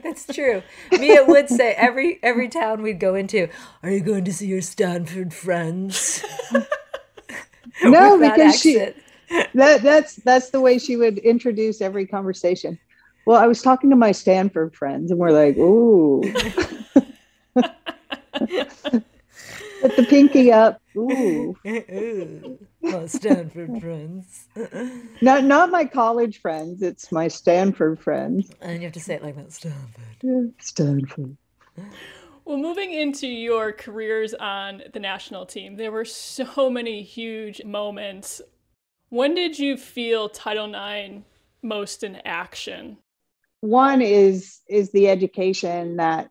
That's 0.02 0.26
true. 0.32 0.62
Mia 0.92 1.24
would 1.24 1.48
say 1.48 1.72
every 1.72 2.20
every 2.22 2.48
town 2.48 2.80
we'd 2.82 3.00
go 3.00 3.16
into, 3.16 3.48
Are 3.82 3.90
you 3.90 4.00
going 4.00 4.24
to 4.24 4.32
see 4.32 4.46
your 4.46 4.60
Stanford 4.60 5.34
friends? 5.34 6.24
no, 7.82 8.20
because 8.20 8.60
she 8.60 8.92
that 9.54 9.82
that's 9.82 10.16
that's 10.16 10.50
the 10.50 10.60
way 10.60 10.78
she 10.78 10.96
would 10.96 11.18
introduce 11.18 11.80
every 11.80 12.06
conversation. 12.06 12.78
Well, 13.26 13.40
I 13.40 13.46
was 13.46 13.62
talking 13.62 13.90
to 13.90 13.96
my 13.96 14.12
Stanford 14.12 14.74
friends, 14.74 15.10
and 15.10 15.18
we're 15.18 15.30
like, 15.30 15.56
"Ooh." 15.56 16.22
Put 19.84 19.96
the 19.96 20.06
pinky 20.08 20.50
up. 20.50 20.80
Ooh. 20.96 21.54
my 22.80 23.06
Stanford 23.06 23.80
friends. 23.80 24.48
not 25.20 25.44
not 25.44 25.70
my 25.70 25.84
college 25.84 26.40
friends. 26.40 26.80
It's 26.80 27.12
my 27.12 27.28
Stanford 27.28 28.00
friends. 28.00 28.50
And 28.62 28.76
you 28.76 28.84
have 28.84 28.92
to 28.92 29.00
say 29.00 29.16
it 29.16 29.22
like 29.22 29.36
that, 29.36 29.52
Stanford. 29.52 30.04
Yeah, 30.22 30.42
Stanford. 30.58 31.36
Well, 32.46 32.56
moving 32.56 32.92
into 32.92 33.26
your 33.26 33.72
careers 33.72 34.32
on 34.34 34.82
the 34.92 35.00
national 35.00 35.46
team, 35.46 35.76
there 35.76 35.92
were 35.92 36.04
so 36.04 36.70
many 36.70 37.02
huge 37.02 37.62
moments. 37.64 38.40
When 39.10 39.34
did 39.34 39.58
you 39.58 39.76
feel 39.76 40.28
Title 40.28 40.74
IX 40.74 41.24
most 41.62 42.02
in 42.02 42.16
action? 42.24 42.98
one 43.64 44.02
is 44.02 44.60
is 44.68 44.92
the 44.92 45.08
education 45.08 45.96
that 45.96 46.28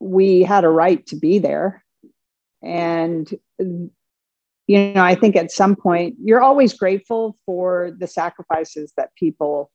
we 0.00 0.42
had 0.42 0.64
a 0.64 0.68
right 0.68 1.06
to 1.06 1.14
be 1.14 1.38
there 1.38 1.84
and 2.64 3.32
you 3.60 3.90
know 4.68 5.04
i 5.04 5.14
think 5.14 5.36
at 5.36 5.52
some 5.52 5.76
point 5.76 6.16
you're 6.20 6.42
always 6.42 6.74
grateful 6.74 7.36
for 7.46 7.92
the 8.00 8.08
sacrifices 8.08 8.92
that 8.96 9.14
people 9.14 9.70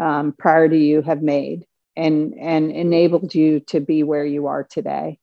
um, 0.00 0.32
prior 0.38 0.70
to 0.70 0.78
you 0.78 1.02
have 1.02 1.20
made 1.20 1.66
and 1.96 2.32
and 2.40 2.70
enabled 2.70 3.34
you 3.34 3.60
to 3.60 3.78
be 3.78 4.02
where 4.02 4.24
you 4.24 4.46
are 4.46 4.64
today 4.64 5.18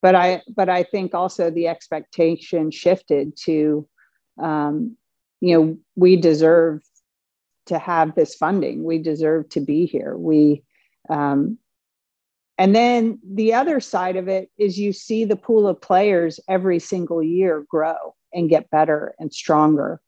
but 0.00 0.14
i 0.14 0.40
but 0.54 0.68
i 0.68 0.84
think 0.84 1.12
also 1.12 1.50
the 1.50 1.66
expectation 1.66 2.70
shifted 2.70 3.36
to 3.36 3.88
um, 4.40 4.96
you 5.40 5.58
know 5.58 5.78
we 5.96 6.16
deserve 6.16 6.82
to 7.66 7.78
have 7.78 8.14
this 8.14 8.34
funding 8.34 8.84
we 8.84 8.98
deserve 8.98 9.48
to 9.48 9.60
be 9.60 9.86
here 9.86 10.16
we 10.16 10.62
um, 11.08 11.58
and 12.60 12.76
then 12.76 13.18
the 13.24 13.54
other 13.54 13.80
side 13.80 14.16
of 14.16 14.28
it 14.28 14.50
is 14.58 14.78
you 14.78 14.92
see 14.92 15.24
the 15.24 15.34
pool 15.34 15.66
of 15.66 15.80
players 15.80 16.38
every 16.46 16.78
single 16.78 17.22
year 17.22 17.64
grow 17.66 18.14
and 18.34 18.50
get 18.50 18.68
better 18.68 19.14
and 19.18 19.32
stronger. 19.32 19.98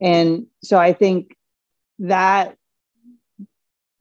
And 0.00 0.46
so 0.60 0.76
I 0.76 0.92
think 0.92 1.36
that 2.00 2.56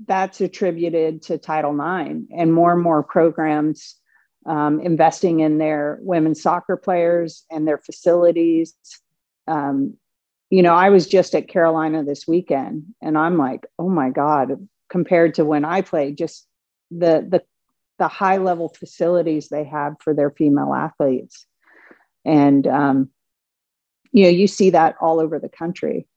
that's 0.08 0.42
attributed 0.42 1.22
to 1.24 1.38
Title 1.38 1.74
IX 1.74 2.22
and 2.36 2.52
more 2.52 2.74
and 2.74 2.82
more 2.82 3.04
programs 3.04 3.96
um, 4.48 4.80
investing 4.80 5.42
in 5.42 5.60
their 5.60 6.00
women's 6.02 6.42
soccer 6.42 6.78
players 6.78 7.46
and 7.52 7.68
their 7.68 7.78
facilities. 7.78 8.74
Um, 9.48 9.98
you 10.50 10.62
know, 10.62 10.74
I 10.74 10.89
was 10.89 11.08
just 11.08 11.36
at 11.36 11.50
Carolina 11.50 12.04
this 12.04 12.27
weekend 12.27 12.86
and 13.01 13.18
I'm 13.18 13.38
like, 13.38 13.66
oh 13.77 13.89
my 13.89 14.10
God, 14.10 14.68
compared 14.89 15.36
to 15.36 15.46
when 15.46 15.66
I 15.66 15.82
played, 15.82 16.18
just 16.18 16.48
the 16.89 17.25
the 17.27 17.44
the 18.00 18.08
high 18.08 18.38
level 18.38 18.70
facilities 18.70 19.50
they 19.50 19.63
have 19.63 19.96
for 20.01 20.13
their 20.13 20.30
female 20.30 20.74
athletes. 20.74 21.46
And, 22.25 22.68
um, 22.68 23.10
you 24.12 24.24
know, 24.25 24.30
you 24.30 24.48
see 24.48 24.70
that 24.70 24.96
all 25.01 25.20
over 25.20 25.39
the 25.39 25.50
country. 25.50 26.08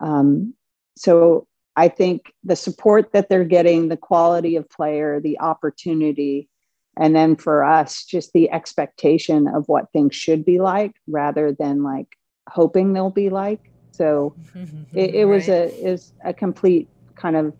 Um, 0.00 0.54
so 0.96 1.46
I 1.76 1.88
think 1.88 2.32
the 2.42 2.56
support 2.56 3.12
that 3.12 3.28
they're 3.28 3.44
getting, 3.44 3.88
the 3.88 3.96
quality 3.96 4.56
of 4.56 4.68
player, 4.68 5.20
the 5.20 5.38
opportunity, 5.40 6.48
and 6.96 7.14
then 7.14 7.36
for 7.36 7.64
us, 7.64 8.04
just 8.04 8.32
the 8.32 8.50
expectation 8.50 9.48
of 9.48 9.68
what 9.68 9.90
things 9.92 10.14
should 10.14 10.44
be 10.44 10.60
like 10.60 10.94
rather 11.08 11.52
than 11.52 11.82
like 11.82 12.08
hoping 12.48 12.92
they'll 12.92 13.10
be 13.10 13.30
like. 13.30 13.60
So 13.92 14.34
it, 14.92 15.14
it 15.14 15.24
right. 15.26 15.34
was 15.34 15.48
a 15.48 15.74
is 15.74 16.12
a 16.24 16.34
complete 16.34 16.88
kind 17.14 17.36
of 17.36 17.54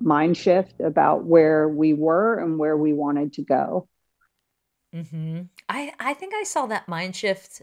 mind 0.00 0.36
shift 0.36 0.80
about 0.80 1.24
where 1.24 1.68
we 1.68 1.92
were 1.92 2.38
and 2.38 2.58
where 2.58 2.76
we 2.76 2.92
wanted 2.92 3.32
to 3.34 3.42
go. 3.42 3.88
Mm-hmm. 4.94 5.42
I, 5.68 5.92
I 6.00 6.14
think 6.14 6.34
I 6.34 6.42
saw 6.42 6.66
that 6.66 6.88
mind 6.88 7.14
shift 7.14 7.62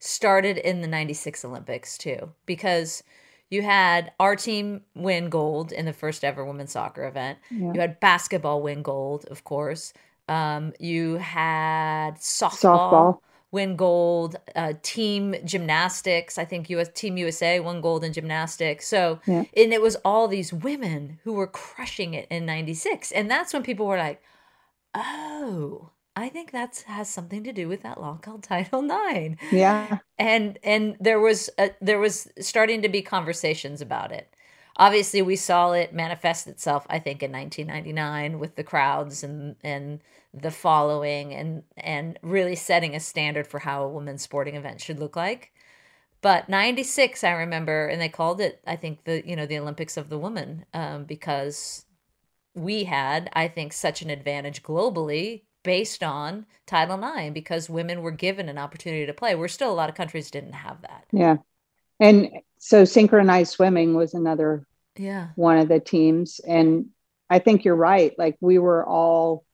started 0.00 0.58
in 0.58 0.80
the 0.80 0.88
96 0.88 1.44
Olympics 1.44 1.96
too, 1.96 2.32
because 2.46 3.02
you 3.50 3.62
had 3.62 4.12
our 4.20 4.36
team 4.36 4.82
win 4.94 5.30
gold 5.30 5.72
in 5.72 5.86
the 5.86 5.92
first 5.92 6.24
ever 6.24 6.44
women's 6.44 6.72
soccer 6.72 7.06
event. 7.06 7.38
Yeah. 7.50 7.72
You 7.72 7.80
had 7.80 8.00
basketball 8.00 8.62
win 8.62 8.82
gold, 8.82 9.24
of 9.30 9.44
course. 9.44 9.92
Um, 10.28 10.74
you 10.78 11.14
had 11.16 12.16
softball, 12.16 12.60
softball 12.60 13.18
win 13.50 13.76
gold. 13.76 14.36
Uh, 14.54 14.74
team 14.82 15.34
gymnastics, 15.44 16.38
I 16.38 16.44
think 16.44 16.70
US 16.70 16.88
Team 16.94 17.16
USA 17.16 17.60
won 17.60 17.80
gold 17.80 18.04
in 18.04 18.12
gymnastics. 18.12 18.86
So, 18.86 19.20
yeah. 19.26 19.44
and 19.56 19.72
it 19.72 19.82
was 19.82 19.96
all 20.04 20.28
these 20.28 20.52
women 20.52 21.18
who 21.24 21.32
were 21.32 21.46
crushing 21.46 22.14
it 22.14 22.26
in 22.30 22.46
'96, 22.46 23.12
and 23.12 23.30
that's 23.30 23.52
when 23.52 23.62
people 23.62 23.86
were 23.86 23.98
like, 23.98 24.22
"Oh." 24.94 25.90
I 26.16 26.28
think 26.30 26.50
that 26.50 26.82
has 26.88 27.08
something 27.08 27.44
to 27.44 27.52
do 27.52 27.68
with 27.68 27.82
that 27.82 28.00
law 28.00 28.18
called 28.20 28.42
Title 28.42 28.82
IX. 28.84 29.40
Yeah, 29.52 29.98
and 30.18 30.58
and 30.64 30.96
there 30.98 31.20
was 31.20 31.48
a, 31.58 31.70
there 31.80 32.00
was 32.00 32.28
starting 32.40 32.82
to 32.82 32.88
be 32.88 33.02
conversations 33.02 33.80
about 33.80 34.10
it. 34.10 34.28
Obviously, 34.78 35.22
we 35.22 35.36
saw 35.36 35.72
it 35.72 35.92
manifest 35.92 36.46
itself. 36.46 36.86
I 36.88 36.98
think 36.98 37.22
in 37.22 37.32
1999 37.32 38.38
with 38.38 38.56
the 38.56 38.64
crowds 38.64 39.24
and 39.24 39.56
and 39.62 40.00
the 40.32 40.50
following 40.50 41.34
and 41.34 41.64
and 41.76 42.18
really 42.22 42.54
setting 42.56 42.94
a 42.94 43.00
standard 43.00 43.46
for 43.46 43.60
how 43.60 43.84
a 43.84 43.88
women's 43.88 44.22
sporting 44.22 44.54
event 44.56 44.80
should 44.80 44.98
look 45.00 45.16
like. 45.16 45.52
But 46.20 46.48
96 46.48 47.24
I 47.24 47.32
remember 47.32 47.88
and 47.88 48.00
they 48.00 48.08
called 48.08 48.40
it 48.40 48.60
I 48.66 48.76
think 48.76 49.04
the 49.04 49.26
you 49.28 49.36
know 49.36 49.46
the 49.46 49.58
Olympics 49.58 49.96
of 49.96 50.08
the 50.10 50.18
woman 50.18 50.64
um, 50.74 51.04
because 51.04 51.86
we 52.54 52.84
had 52.84 53.30
I 53.34 53.48
think 53.48 53.72
such 53.72 54.02
an 54.02 54.10
advantage 54.10 54.62
globally 54.62 55.42
based 55.62 56.02
on 56.02 56.46
Title 56.66 56.98
IX 57.02 57.32
because 57.34 57.70
women 57.70 58.02
were 58.02 58.10
given 58.12 58.48
an 58.48 58.58
opportunity 58.58 59.06
to 59.06 59.14
play. 59.14 59.34
Where 59.34 59.48
still 59.48 59.72
a 59.72 59.74
lot 59.74 59.88
of 59.90 59.94
countries 59.96 60.30
didn't 60.30 60.54
have 60.54 60.82
that. 60.82 61.06
Yeah. 61.12 61.38
And 62.00 62.30
so 62.58 62.84
synchronized 62.84 63.52
swimming 63.52 63.94
was 63.94 64.14
another 64.14 64.66
yeah 64.96 65.28
one 65.36 65.58
of 65.58 65.68
the 65.68 65.78
teams 65.78 66.40
and 66.40 66.86
I 67.30 67.38
think 67.38 67.64
you're 67.64 67.76
right 67.76 68.12
like 68.18 68.36
we 68.40 68.58
were 68.58 68.84
all 68.84 69.44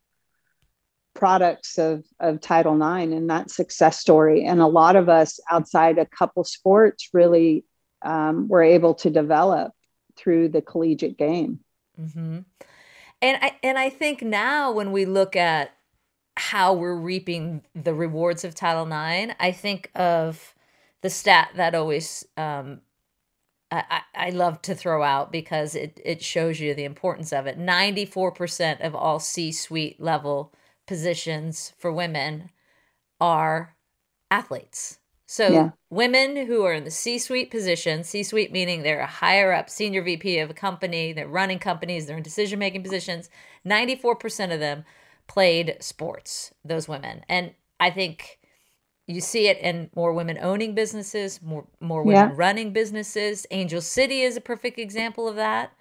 products 1.15 1.79
of, 1.79 2.05
of 2.21 2.41
Title 2.41 2.75
IX 2.75 3.13
and 3.13 3.31
that 3.31 3.51
success 3.51 3.99
story. 3.99 4.45
And 4.45 4.61
a 4.61 4.67
lot 4.67 4.97
of 4.97 5.09
us 5.09 5.41
outside 5.51 5.99
a 5.99 6.07
couple 6.07 6.45
sports 6.45 7.09
really 7.13 7.65
um, 8.03 8.49
were 8.49 8.63
able 8.63 8.95
to 8.95 9.11
develop 9.11 9.73
through 10.17 10.49
the 10.49 10.61
collegiate 10.61 11.17
game. 11.17 11.61
Mm-hmm. 12.01 12.41
And 13.23 13.39
I 13.41 13.57
and 13.63 13.79
I 13.79 13.89
think 13.89 14.23
now 14.23 14.73
when 14.73 14.93
we 14.93 15.07
look 15.07 15.35
at 15.37 15.75
how 16.37 16.75
we're 16.75 16.97
reaping 16.97 17.63
the 17.75 17.95
rewards 17.95 18.45
of 18.45 18.55
Title 18.55 18.85
IX, 18.85 19.35
I 19.39 19.53
think 19.53 19.91
of 19.95 20.54
the 21.05 21.11
stat 21.11 21.51
that 21.55 21.75
always 21.75 22.25
um, 22.39 22.81
I, 23.71 24.01
I 24.15 24.31
love 24.31 24.63
to 24.63 24.75
throw 24.75 25.03
out 25.03 25.31
because 25.31 25.75
it, 25.75 26.01
it 26.03 26.23
shows 26.23 26.61
you 26.61 26.75
the 26.75 26.85
importance 26.85 27.31
of 27.31 27.47
it. 27.47 27.59
94% 27.59 28.81
of 28.81 28.95
all 28.95 29.19
C 29.19 29.53
suite 29.53 30.01
level 30.01 30.55
positions 30.87 31.75
for 31.77 31.93
women 31.93 32.49
are 33.21 33.77
athletes. 34.31 34.99
So 35.27 35.49
yeah. 35.49 35.71
women 35.91 36.47
who 36.47 36.65
are 36.65 36.73
in 36.73 36.85
the 36.85 36.91
C-suite 36.91 37.51
position, 37.51 38.05
C-suite 38.05 38.53
meaning 38.53 38.83
they're 38.83 39.01
a 39.01 39.07
higher 39.07 39.53
up 39.53 39.71
senior 39.71 40.03
VP 40.03 40.39
of 40.39 40.51
a 40.51 40.55
company, 40.55 41.13
they're 41.13 41.27
running 41.27 41.59
companies, 41.59 42.07
they're 42.07 42.17
in 42.17 42.23
decision-making 42.23 42.83
positions, 42.83 43.31
94% 43.67 44.53
of 44.53 44.61
them 44.61 44.85
played 45.27 45.79
sports, 45.81 46.53
those 46.63 46.89
women. 46.89 47.25
And 47.29 47.53
I 47.81 47.91
think 47.91 48.39
you 49.07 49.21
see 49.21 49.49
it 49.49 49.59
in 49.59 49.91
more 49.95 50.13
women 50.13 50.39
owning 50.41 50.75
businesses, 50.75 51.43
more 51.43 51.67
more 51.81 52.03
women 52.03 52.31
yeah. 52.31 52.35
running 52.35 52.73
businesses. 52.73 53.47
Angel 53.51 53.81
City 53.81 54.23
is 54.23 54.37
a 54.37 54.41
perfect 54.41 54.79
example 54.79 55.29
of 55.29 55.37
that. 55.37 55.73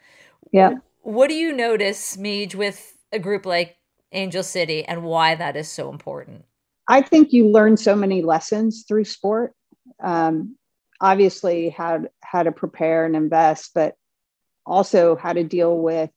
Yeah. 0.51 0.75
What 1.01 1.27
do 1.27 1.33
you 1.33 1.51
notice, 1.51 2.17
Meej, 2.17 2.55
with 2.55 2.97
a 3.11 3.19
group 3.19 3.45
like 3.45 3.77
Angel 4.11 4.43
City 4.43 4.83
and 4.85 5.03
why 5.03 5.35
that 5.35 5.55
is 5.55 5.69
so 5.69 5.89
important? 5.89 6.45
I 6.87 7.01
think 7.01 7.31
you 7.31 7.47
learn 7.47 7.77
so 7.77 7.95
many 7.95 8.21
lessons 8.21 8.83
through 8.87 9.05
sport. 9.05 9.53
Um, 10.01 10.57
obviously, 10.99 11.69
how 11.69 12.05
how 12.21 12.43
to 12.43 12.51
prepare 12.51 13.05
and 13.05 13.15
invest, 13.15 13.71
but 13.73 13.95
also 14.65 15.15
how 15.15 15.33
to 15.33 15.43
deal 15.43 15.77
with 15.77 16.09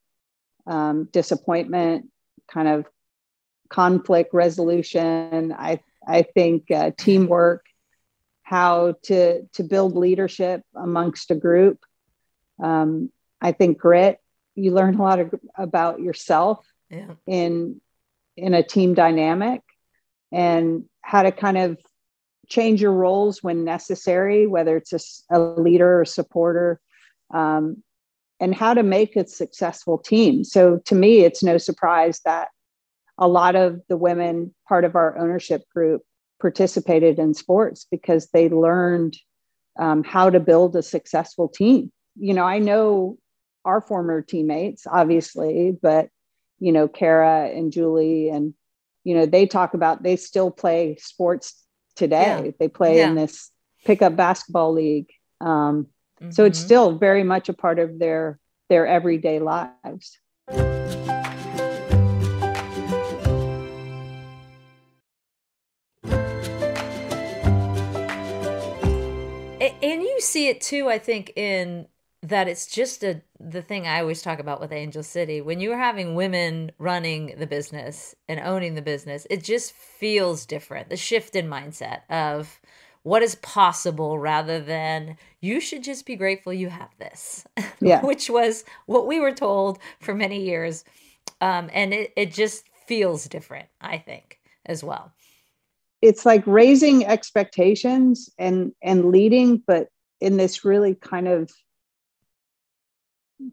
um, 0.67 1.09
disappointment, 1.13 2.09
kind 2.51 2.67
of 2.67 2.87
conflict 3.69 4.35
resolution. 4.35 5.53
I 5.57 5.81
I 6.07 6.23
think 6.23 6.71
uh, 6.71 6.93
teamwork, 6.97 7.65
how 8.43 8.95
to 9.05 9.43
to 9.55 9.63
build 9.65 9.97
leadership 9.97 10.63
amongst 10.75 11.31
a 11.31 11.35
group. 11.35 11.85
Um, 12.63 13.11
I 13.41 13.53
think 13.53 13.79
grit. 13.79 14.21
You 14.55 14.73
learn 14.73 14.95
a 14.95 15.03
lot 15.03 15.19
of, 15.19 15.35
about 15.57 16.01
yourself 16.01 16.65
yeah. 16.89 17.15
in 17.27 17.81
in 18.37 18.55
a 18.55 18.63
team 18.63 18.95
dynamic 18.95 19.63
and 20.33 20.85
how 21.01 21.23
to 21.23 21.33
kind 21.33 21.59
of 21.59 21.79
change 22.49 22.81
your 22.81 22.93
roles 22.93 23.43
when 23.43 23.65
necessary, 23.65 24.47
whether 24.47 24.77
it's 24.77 24.93
a, 24.93 25.37
a 25.37 25.41
leader 25.41 26.01
or 26.01 26.05
supporter, 26.05 26.81
um, 27.33 27.83
and 28.39 28.55
how 28.55 28.75
to 28.75 28.83
make 28.83 29.17
a 29.17 29.27
successful 29.27 29.99
team. 29.99 30.45
So 30.45 30.79
to 30.85 30.95
me, 30.95 31.21
it's 31.21 31.43
no 31.43 31.59
surprise 31.59 32.21
that 32.25 32.49
a 33.18 33.28
lot 33.28 33.56
of 33.56 33.80
the 33.88 33.96
women 33.96 34.54
part 34.68 34.85
of 34.85 34.94
our 34.94 35.16
ownership 35.18 35.62
group 35.75 36.02
participated 36.40 37.18
in 37.18 37.35
sports 37.35 37.87
because 37.90 38.28
they 38.28 38.49
learned 38.49 39.16
um, 39.78 40.04
how 40.04 40.30
to 40.30 40.40
build 40.40 40.76
a 40.76 40.82
successful 40.82 41.49
team. 41.49 41.92
You 42.18 42.35
know, 42.35 42.44
I 42.44 42.58
know 42.58 43.18
our 43.64 43.80
former 43.80 44.23
teammates, 44.23 44.87
obviously, 44.87 45.76
but 45.80 46.08
you 46.58 46.73
know, 46.73 46.88
Kara 46.88 47.49
and 47.49 47.73
Julie, 47.73 48.30
and 48.30 48.54
you 49.04 49.14
know, 49.14 49.26
they 49.26 49.46
talk 49.46 49.75
about 49.75 50.02
they 50.02 50.16
still 50.16 50.50
play 50.50 50.96
sports 50.96 51.62
today. 51.96 52.44
Yeah. 52.44 52.50
They 52.58 52.68
play 52.68 52.99
yeah. 52.99 53.08
in 53.08 53.14
this 53.14 53.50
pickup 53.85 54.16
basketball 54.16 54.73
league. 54.73 55.11
Um, 55.40 55.88
mm-hmm. 56.20 56.30
So 56.30 56.44
it's 56.44 56.58
mm-hmm. 56.58 56.66
still 56.66 56.99
very 56.99 57.23
much 57.23 57.49
a 57.49 57.54
part 57.54 57.78
of 57.78 57.99
their 57.99 58.38
their 58.68 58.87
everyday 58.87 59.38
lives. 59.38 60.18
See 70.37 70.49
it 70.49 70.61
too, 70.61 70.90
I 70.90 70.99
think, 70.99 71.33
in 71.35 71.87
that 72.23 72.47
it's 72.47 72.66
just 72.66 73.02
a 73.02 73.23
the 73.40 73.62
thing 73.62 73.87
I 73.87 74.00
always 74.00 74.21
talk 74.21 74.38
about 74.38 74.61
with 74.61 74.71
Angel 74.71 75.02
City. 75.02 75.40
When 75.40 75.61
you're 75.61 75.78
having 75.78 76.14
women 76.14 76.73
running 76.78 77.35
the 77.38 77.47
business 77.47 78.14
and 78.28 78.40
owning 78.40 78.75
the 78.75 78.83
business, 78.83 79.26
it 79.31 79.43
just 79.43 79.73
feels 79.73 80.45
different. 80.45 80.90
The 80.90 80.97
shift 80.97 81.37
in 81.37 81.47
mindset 81.49 82.00
of 82.11 82.61
what 83.02 83.23
is 83.23 83.37
possible 83.37 84.19
rather 84.19 84.61
than 84.61 85.16
you 85.40 85.59
should 85.59 85.83
just 85.83 86.05
be 86.05 86.16
grateful 86.16 86.52
you 86.52 86.69
have 86.69 86.90
this. 86.99 87.47
Yeah. 87.78 88.00
Which 88.00 88.31
was 88.31 88.64
what 88.87 89.07
we 89.07 89.21
were 89.21 89.33
told 89.33 89.78
for 90.00 90.14
many 90.14 90.43
years. 90.43 90.83
Um, 91.43 91.69
and 91.75 91.93
it, 91.93 92.12
it 92.16 92.33
just 92.33 92.64
feels 92.87 93.26
different, 93.28 93.69
I 93.83 93.99
think, 93.99 94.40
as 94.64 94.83
well. 94.83 95.12
It's 96.00 96.25
like 96.25 96.43
raising 96.47 97.05
expectations 97.07 98.31
and 98.38 98.73
and 98.83 99.11
leading, 99.11 99.62
but 99.66 99.88
in 100.26 100.37
this 100.37 100.64
really 100.64 100.97
kind 100.97 101.28
of 101.28 101.49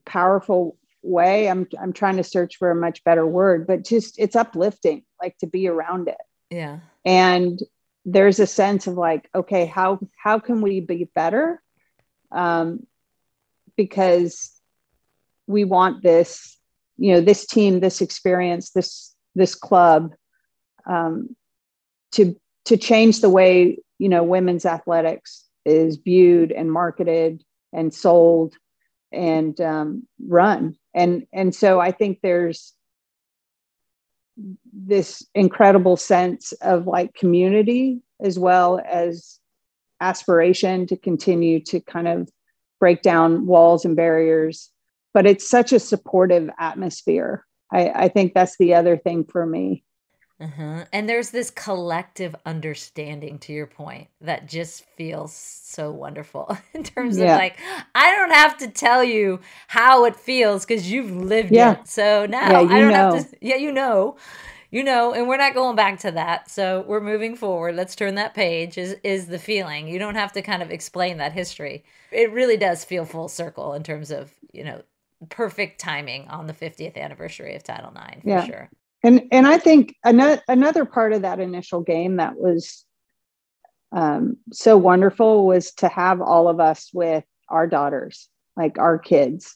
powerful 0.05 0.75
way. 1.03 1.47
I'm 1.47 1.67
I'm 1.79 1.93
trying 1.93 2.17
to 2.17 2.23
search 2.23 2.57
for 2.57 2.71
a 2.71 2.75
much 2.75 3.03
better 3.03 3.27
word, 3.27 3.67
but 3.67 3.85
just 3.85 4.17
it's 4.17 4.35
uplifting, 4.35 5.03
like 5.21 5.37
to 5.37 5.47
be 5.47 5.67
around 5.67 6.07
it. 6.07 6.17
Yeah. 6.49 6.79
And 7.05 7.59
there's 8.05 8.39
a 8.39 8.47
sense 8.47 8.87
of 8.87 8.95
like, 8.95 9.29
okay, 9.35 9.67
how 9.67 9.99
how 10.17 10.39
can 10.39 10.61
we 10.61 10.79
be 10.79 11.07
better? 11.13 11.61
Um, 12.31 12.87
because 13.77 14.51
we 15.45 15.63
want 15.63 16.01
this, 16.01 16.57
you 16.97 17.13
know, 17.13 17.21
this 17.21 17.45
team, 17.45 17.81
this 17.81 18.01
experience, 18.01 18.71
this 18.71 19.13
this 19.35 19.53
club, 19.53 20.15
um, 20.87 21.35
to 22.13 22.35
to 22.65 22.77
change 22.77 23.21
the 23.21 23.29
way 23.29 23.77
you 23.99 24.09
know 24.09 24.23
women's 24.23 24.65
athletics 24.65 25.42
is 25.65 25.97
viewed 25.97 26.51
and 26.51 26.71
marketed 26.71 27.43
and 27.71 27.93
sold 27.93 28.55
and 29.11 29.59
um, 29.61 30.07
run. 30.25 30.75
And 30.93 31.25
and 31.33 31.53
so 31.55 31.79
i 31.79 31.91
think 31.91 32.19
there's 32.21 32.73
this 34.73 35.25
incredible 35.35 35.97
sense 35.97 36.51
of 36.53 36.87
like 36.87 37.13
community 37.13 38.01
as 38.21 38.39
well 38.39 38.81
as 38.85 39.39
aspiration 40.01 40.87
to 40.87 40.97
continue 40.97 41.59
to 41.59 41.79
kind 41.79 42.07
of 42.07 42.29
break 42.79 43.01
down 43.01 43.45
walls 43.45 43.85
and 43.85 43.95
barriers. 43.95 44.71
But 45.13 45.25
it's 45.25 45.47
such 45.47 45.71
a 45.71 45.79
supportive 45.79 46.49
atmosphere. 46.59 47.45
I, 47.71 47.89
I 47.89 48.09
think 48.09 48.33
that's 48.33 48.57
the 48.57 48.73
other 48.73 48.97
thing 48.97 49.25
for 49.25 49.45
me 49.45 49.83
uh-huh. 50.39 50.85
And 50.91 51.07
there's 51.07 51.29
this 51.29 51.49
collective 51.49 52.35
understanding 52.45 53.39
to 53.39 53.53
your 53.53 53.67
point 53.67 54.07
that 54.21 54.47
just 54.47 54.83
feels 54.97 55.33
so 55.33 55.91
wonderful 55.91 56.57
in 56.73 56.83
terms 56.83 57.17
yeah. 57.17 57.33
of 57.33 57.39
like, 57.39 57.59
I 57.95 58.11
don't 58.15 58.31
have 58.31 58.57
to 58.57 58.67
tell 58.67 59.03
you 59.03 59.39
how 59.67 60.05
it 60.05 60.15
feels 60.15 60.65
because 60.65 60.91
you've 60.91 61.11
lived 61.11 61.51
yeah. 61.51 61.79
it. 61.79 61.87
So 61.87 62.25
now 62.25 62.61
yeah, 62.61 62.73
I 62.73 62.79
don't 62.79 62.91
know. 62.91 63.15
have 63.15 63.29
to, 63.29 63.37
yeah, 63.41 63.55
you 63.55 63.71
know, 63.71 64.17
you 64.71 64.83
know, 64.83 65.13
and 65.13 65.27
we're 65.27 65.37
not 65.37 65.53
going 65.53 65.75
back 65.75 65.99
to 65.99 66.11
that. 66.11 66.49
So 66.49 66.83
we're 66.87 66.99
moving 66.99 67.35
forward. 67.35 67.75
Let's 67.75 67.95
turn 67.95 68.15
that 68.15 68.33
page 68.33 68.77
is, 68.77 68.95
is 69.03 69.27
the 69.27 69.39
feeling. 69.39 69.87
You 69.87 69.99
don't 69.99 70.15
have 70.15 70.33
to 70.33 70.41
kind 70.41 70.63
of 70.63 70.71
explain 70.71 71.17
that 71.17 71.31
history. 71.31 71.83
It 72.11 72.31
really 72.31 72.57
does 72.57 72.83
feel 72.83 73.05
full 73.05 73.29
circle 73.29 73.73
in 73.73 73.83
terms 73.83 74.09
of, 74.09 74.31
you 74.51 74.63
know, 74.63 74.81
perfect 75.29 75.79
timing 75.79 76.27
on 76.27 76.47
the 76.47 76.53
50th 76.53 76.97
anniversary 76.97 77.55
of 77.55 77.63
Title 77.63 77.93
IX 77.95 78.23
for 78.23 78.29
yeah. 78.29 78.45
sure 78.45 78.69
and 79.03 79.27
and 79.31 79.45
I 79.45 79.57
think 79.57 79.95
another 80.03 80.41
another 80.47 80.85
part 80.85 81.13
of 81.13 81.23
that 81.23 81.39
initial 81.39 81.81
game 81.81 82.17
that 82.17 82.37
was 82.37 82.85
um, 83.91 84.37
so 84.51 84.77
wonderful 84.77 85.45
was 85.45 85.73
to 85.75 85.87
have 85.87 86.21
all 86.21 86.47
of 86.47 86.59
us 86.59 86.89
with 86.93 87.23
our 87.49 87.67
daughters, 87.67 88.29
like 88.55 88.79
our 88.79 88.97
kids. 88.97 89.55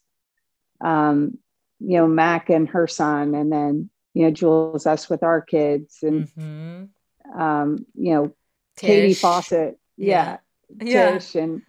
Um, 0.79 1.39
you 1.79 1.97
know, 1.97 2.07
Mac 2.07 2.49
and 2.49 2.69
her 2.69 2.87
son, 2.87 3.33
and 3.33 3.51
then 3.51 3.89
you 4.13 4.25
know 4.25 4.31
Jules 4.31 4.85
us 4.85 5.09
with 5.09 5.23
our 5.23 5.41
kids, 5.41 5.99
and 6.03 6.27
mm-hmm. 6.27 7.39
um, 7.41 7.85
you 7.95 8.13
know 8.13 8.35
Tish. 8.75 8.87
Katie 8.89 9.13
Fawcett, 9.13 9.79
yeah, 9.95 10.37
yeah. 10.79 11.13
Tish 11.13 11.35
and 11.35 11.61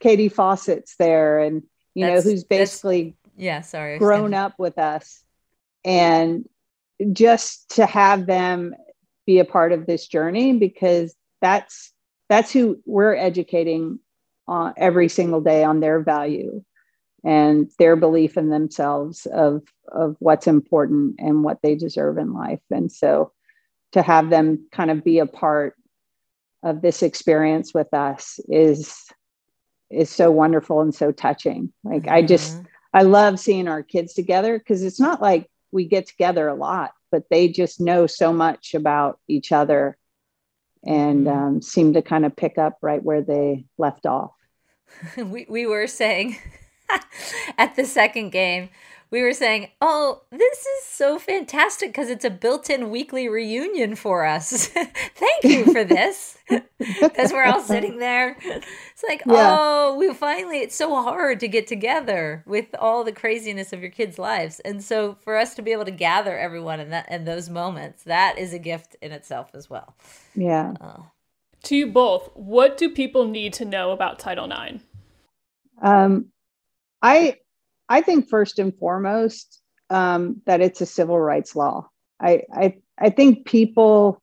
Katie 0.00 0.28
Fawcett's 0.28 0.96
there, 0.96 1.40
and 1.40 1.62
you 1.94 2.06
that's, 2.06 2.24
know 2.24 2.30
who's 2.30 2.44
basically 2.44 3.16
yeah, 3.36 3.60
sorry, 3.60 3.98
grown 3.98 4.34
up 4.34 4.58
with 4.58 4.78
us, 4.78 5.22
and 5.84 6.46
just 7.12 7.70
to 7.76 7.86
have 7.86 8.26
them 8.26 8.74
be 9.26 9.38
a 9.38 9.44
part 9.44 9.72
of 9.72 9.86
this 9.86 10.06
journey 10.06 10.58
because 10.58 11.14
that's 11.40 11.92
that's 12.28 12.52
who 12.52 12.80
we're 12.86 13.14
educating 13.14 13.98
uh, 14.48 14.72
every 14.76 15.08
single 15.08 15.40
day 15.40 15.64
on 15.64 15.80
their 15.80 16.00
value 16.00 16.62
and 17.24 17.70
their 17.78 17.96
belief 17.96 18.36
in 18.36 18.50
themselves 18.50 19.26
of 19.26 19.62
of 19.88 20.16
what's 20.18 20.46
important 20.46 21.16
and 21.18 21.44
what 21.44 21.58
they 21.62 21.74
deserve 21.74 22.18
in 22.18 22.32
life 22.32 22.60
and 22.70 22.90
so 22.90 23.32
to 23.92 24.02
have 24.02 24.30
them 24.30 24.66
kind 24.72 24.90
of 24.90 25.04
be 25.04 25.18
a 25.18 25.26
part 25.26 25.74
of 26.62 26.82
this 26.82 27.02
experience 27.02 27.74
with 27.74 27.92
us 27.92 28.40
is 28.48 29.06
is 29.90 30.08
so 30.08 30.30
wonderful 30.30 30.80
and 30.80 30.94
so 30.94 31.12
touching 31.12 31.72
like 31.84 32.02
mm-hmm. 32.02 32.14
i 32.14 32.22
just 32.22 32.54
mm-hmm. 32.54 32.66
i 32.94 33.02
love 33.02 33.38
seeing 33.38 33.68
our 33.68 33.82
kids 33.82 34.14
together 34.14 34.58
because 34.58 34.82
it's 34.82 35.00
not 35.00 35.20
like 35.20 35.50
we 35.72 35.84
get 35.84 36.06
together 36.06 36.48
a 36.48 36.54
lot, 36.54 36.92
but 37.10 37.24
they 37.30 37.48
just 37.48 37.80
know 37.80 38.06
so 38.06 38.32
much 38.32 38.74
about 38.74 39.18
each 39.28 39.52
other 39.52 39.96
and 40.84 41.26
mm-hmm. 41.26 41.38
um, 41.38 41.62
seem 41.62 41.92
to 41.94 42.02
kind 42.02 42.24
of 42.24 42.36
pick 42.36 42.58
up 42.58 42.78
right 42.82 43.02
where 43.02 43.22
they 43.22 43.66
left 43.78 44.06
off. 44.06 44.32
we, 45.16 45.46
we 45.48 45.66
were 45.66 45.86
saying 45.86 46.36
at 47.58 47.76
the 47.76 47.84
second 47.84 48.30
game, 48.30 48.70
we 49.10 49.22
were 49.22 49.32
saying, 49.32 49.68
"Oh, 49.80 50.22
this 50.30 50.58
is 50.60 50.84
so 50.84 51.18
fantastic 51.18 51.90
because 51.90 52.08
it's 52.08 52.24
a 52.24 52.30
built-in 52.30 52.90
weekly 52.90 53.28
reunion 53.28 53.96
for 53.96 54.24
us. 54.24 54.66
Thank 54.66 55.44
you 55.44 55.72
for 55.72 55.84
this." 55.84 56.36
Because 57.00 57.30
we're 57.32 57.44
all 57.44 57.60
sitting 57.60 57.98
there. 57.98 58.36
It's 58.40 59.04
like, 59.06 59.22
yeah. 59.26 59.56
"Oh, 59.60 59.96
we 59.98 60.12
finally 60.14 60.60
it's 60.60 60.74
so 60.74 60.94
hard 61.02 61.38
to 61.40 61.48
get 61.48 61.66
together 61.66 62.42
with 62.46 62.74
all 62.78 63.04
the 63.04 63.12
craziness 63.12 63.72
of 63.72 63.82
your 63.82 63.90
kids' 63.90 64.18
lives." 64.18 64.60
And 64.60 64.82
so 64.82 65.14
for 65.20 65.36
us 65.36 65.54
to 65.54 65.62
be 65.62 65.72
able 65.72 65.84
to 65.84 65.90
gather 65.90 66.36
everyone 66.38 66.80
in 66.80 66.90
that 66.90 67.10
in 67.10 67.26
those 67.26 67.50
moments, 67.50 68.02
that 68.04 68.38
is 68.38 68.54
a 68.54 68.58
gift 68.58 68.96
in 69.02 69.12
itself 69.12 69.50
as 69.54 69.68
well. 69.68 69.94
Yeah. 70.34 70.72
Uh, 70.80 71.02
to 71.64 71.76
you 71.76 71.86
both, 71.88 72.30
what 72.34 72.76
do 72.78 72.90
people 72.90 73.26
need 73.26 73.52
to 73.54 73.64
know 73.64 73.92
about 73.92 74.18
Title 74.18 74.50
IX? 74.50 74.82
Um, 75.82 76.32
I 77.02 77.36
I 77.90 78.00
think 78.00 78.28
first 78.30 78.58
and 78.60 78.74
foremost 78.78 79.60
um, 79.90 80.40
that 80.46 80.60
it's 80.60 80.80
a 80.80 80.86
civil 80.86 81.18
rights 81.18 81.56
law. 81.56 81.88
I, 82.20 82.44
I 82.54 82.76
I 82.98 83.10
think 83.10 83.46
people, 83.46 84.22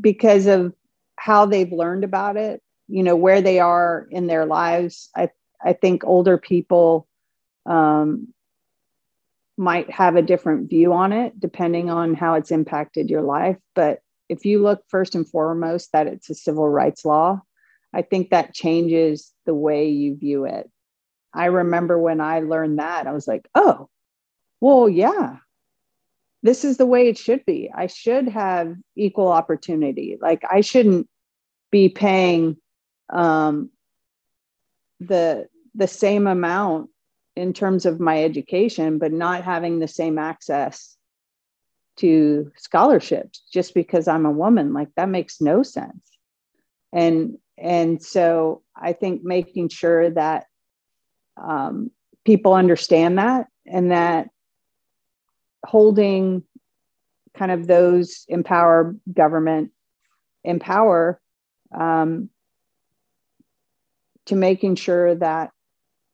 because 0.00 0.46
of 0.46 0.74
how 1.16 1.46
they've 1.46 1.72
learned 1.72 2.02
about 2.04 2.36
it, 2.36 2.60
you 2.88 3.02
know, 3.02 3.14
where 3.14 3.40
they 3.40 3.60
are 3.60 4.08
in 4.10 4.26
their 4.26 4.44
lives, 4.44 5.08
I 5.16 5.30
I 5.64 5.72
think 5.72 6.04
older 6.04 6.36
people 6.36 7.06
um, 7.64 8.34
might 9.56 9.90
have 9.90 10.16
a 10.16 10.22
different 10.22 10.68
view 10.68 10.92
on 10.92 11.12
it 11.12 11.38
depending 11.38 11.90
on 11.90 12.14
how 12.14 12.34
it's 12.34 12.50
impacted 12.50 13.08
your 13.10 13.22
life. 13.22 13.58
But 13.74 14.00
if 14.28 14.44
you 14.44 14.62
look 14.62 14.82
first 14.88 15.14
and 15.14 15.28
foremost 15.28 15.92
that 15.92 16.06
it's 16.08 16.30
a 16.30 16.34
civil 16.34 16.68
rights 16.68 17.04
law, 17.04 17.40
I 17.94 18.02
think 18.02 18.30
that 18.30 18.54
changes 18.54 19.32
the 19.46 19.54
way 19.54 19.88
you 19.90 20.16
view 20.16 20.44
it. 20.44 20.70
I 21.34 21.46
remember 21.46 21.98
when 21.98 22.20
I 22.20 22.40
learned 22.40 22.78
that, 22.78 23.06
I 23.06 23.12
was 23.12 23.28
like, 23.28 23.48
oh, 23.54 23.88
well, 24.60 24.88
yeah, 24.88 25.36
this 26.42 26.64
is 26.64 26.76
the 26.76 26.86
way 26.86 27.08
it 27.08 27.18
should 27.18 27.44
be. 27.44 27.70
I 27.74 27.86
should 27.86 28.28
have 28.28 28.74
equal 28.96 29.28
opportunity. 29.28 30.18
Like, 30.20 30.42
I 30.50 30.62
shouldn't 30.62 31.08
be 31.70 31.88
paying 31.88 32.56
um, 33.10 33.70
the 35.00 35.48
the 35.74 35.86
same 35.86 36.26
amount 36.26 36.90
in 37.36 37.52
terms 37.52 37.86
of 37.86 38.00
my 38.00 38.24
education, 38.24 38.98
but 38.98 39.12
not 39.12 39.44
having 39.44 39.78
the 39.78 39.86
same 39.86 40.18
access 40.18 40.96
to 41.98 42.50
scholarships 42.56 43.44
just 43.52 43.74
because 43.74 44.08
I'm 44.08 44.26
a 44.26 44.30
woman. 44.32 44.72
Like 44.72 44.88
that 44.96 45.08
makes 45.08 45.40
no 45.40 45.62
sense. 45.62 46.02
And 46.92 47.38
and 47.56 48.02
so 48.02 48.62
I 48.76 48.92
think 48.92 49.22
making 49.22 49.68
sure 49.68 50.10
that 50.10 50.46
um, 51.42 51.90
people 52.24 52.54
understand 52.54 53.18
that 53.18 53.46
and 53.66 53.90
that 53.90 54.28
holding 55.64 56.42
kind 57.36 57.50
of 57.50 57.66
those 57.66 58.24
empower 58.28 58.96
government 59.12 59.70
empower 60.44 61.20
um, 61.74 62.30
to 64.26 64.34
making 64.34 64.74
sure 64.74 65.14
that 65.14 65.50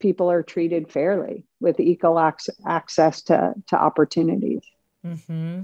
people 0.01 0.31
are 0.31 0.43
treated 0.43 0.91
fairly 0.91 1.47
with 1.61 1.81
equal 1.81 2.21
ac- 2.21 2.53
access 2.67 3.23
to, 3.23 3.55
to 3.69 3.77
opportunities. 3.77 4.63
Mm-hmm. 5.05 5.63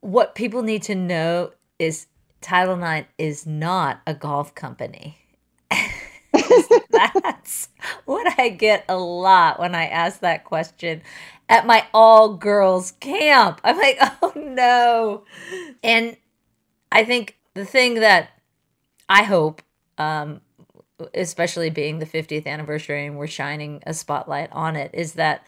What 0.00 0.34
people 0.34 0.62
need 0.62 0.82
to 0.84 0.94
know 0.94 1.52
is 1.78 2.06
Title 2.40 2.82
IX 2.82 3.08
is 3.18 3.46
not 3.46 4.00
a 4.06 4.14
golf 4.14 4.54
company. 4.54 5.18
That's 7.22 7.68
what 8.04 8.38
I 8.38 8.48
get 8.48 8.84
a 8.88 8.96
lot 8.96 9.58
when 9.58 9.74
I 9.74 9.86
ask 9.86 10.20
that 10.20 10.44
question 10.44 11.02
at 11.48 11.66
my 11.66 11.86
all 11.94 12.34
girls 12.34 12.92
camp. 12.92 13.60
I'm 13.64 13.76
like, 13.76 13.98
oh 14.22 14.32
no. 14.36 15.24
And 15.82 16.16
I 16.90 17.04
think 17.04 17.36
the 17.54 17.64
thing 17.64 17.94
that 17.94 18.30
I 19.08 19.22
hope, 19.22 19.62
um, 19.98 20.40
especially 21.14 21.70
being 21.70 21.98
the 21.98 22.06
50th 22.06 22.46
anniversary 22.46 23.06
and 23.06 23.16
we're 23.16 23.26
shining 23.26 23.82
a 23.86 23.94
spotlight 23.94 24.50
on 24.52 24.76
it, 24.76 24.90
is 24.94 25.14
that 25.14 25.44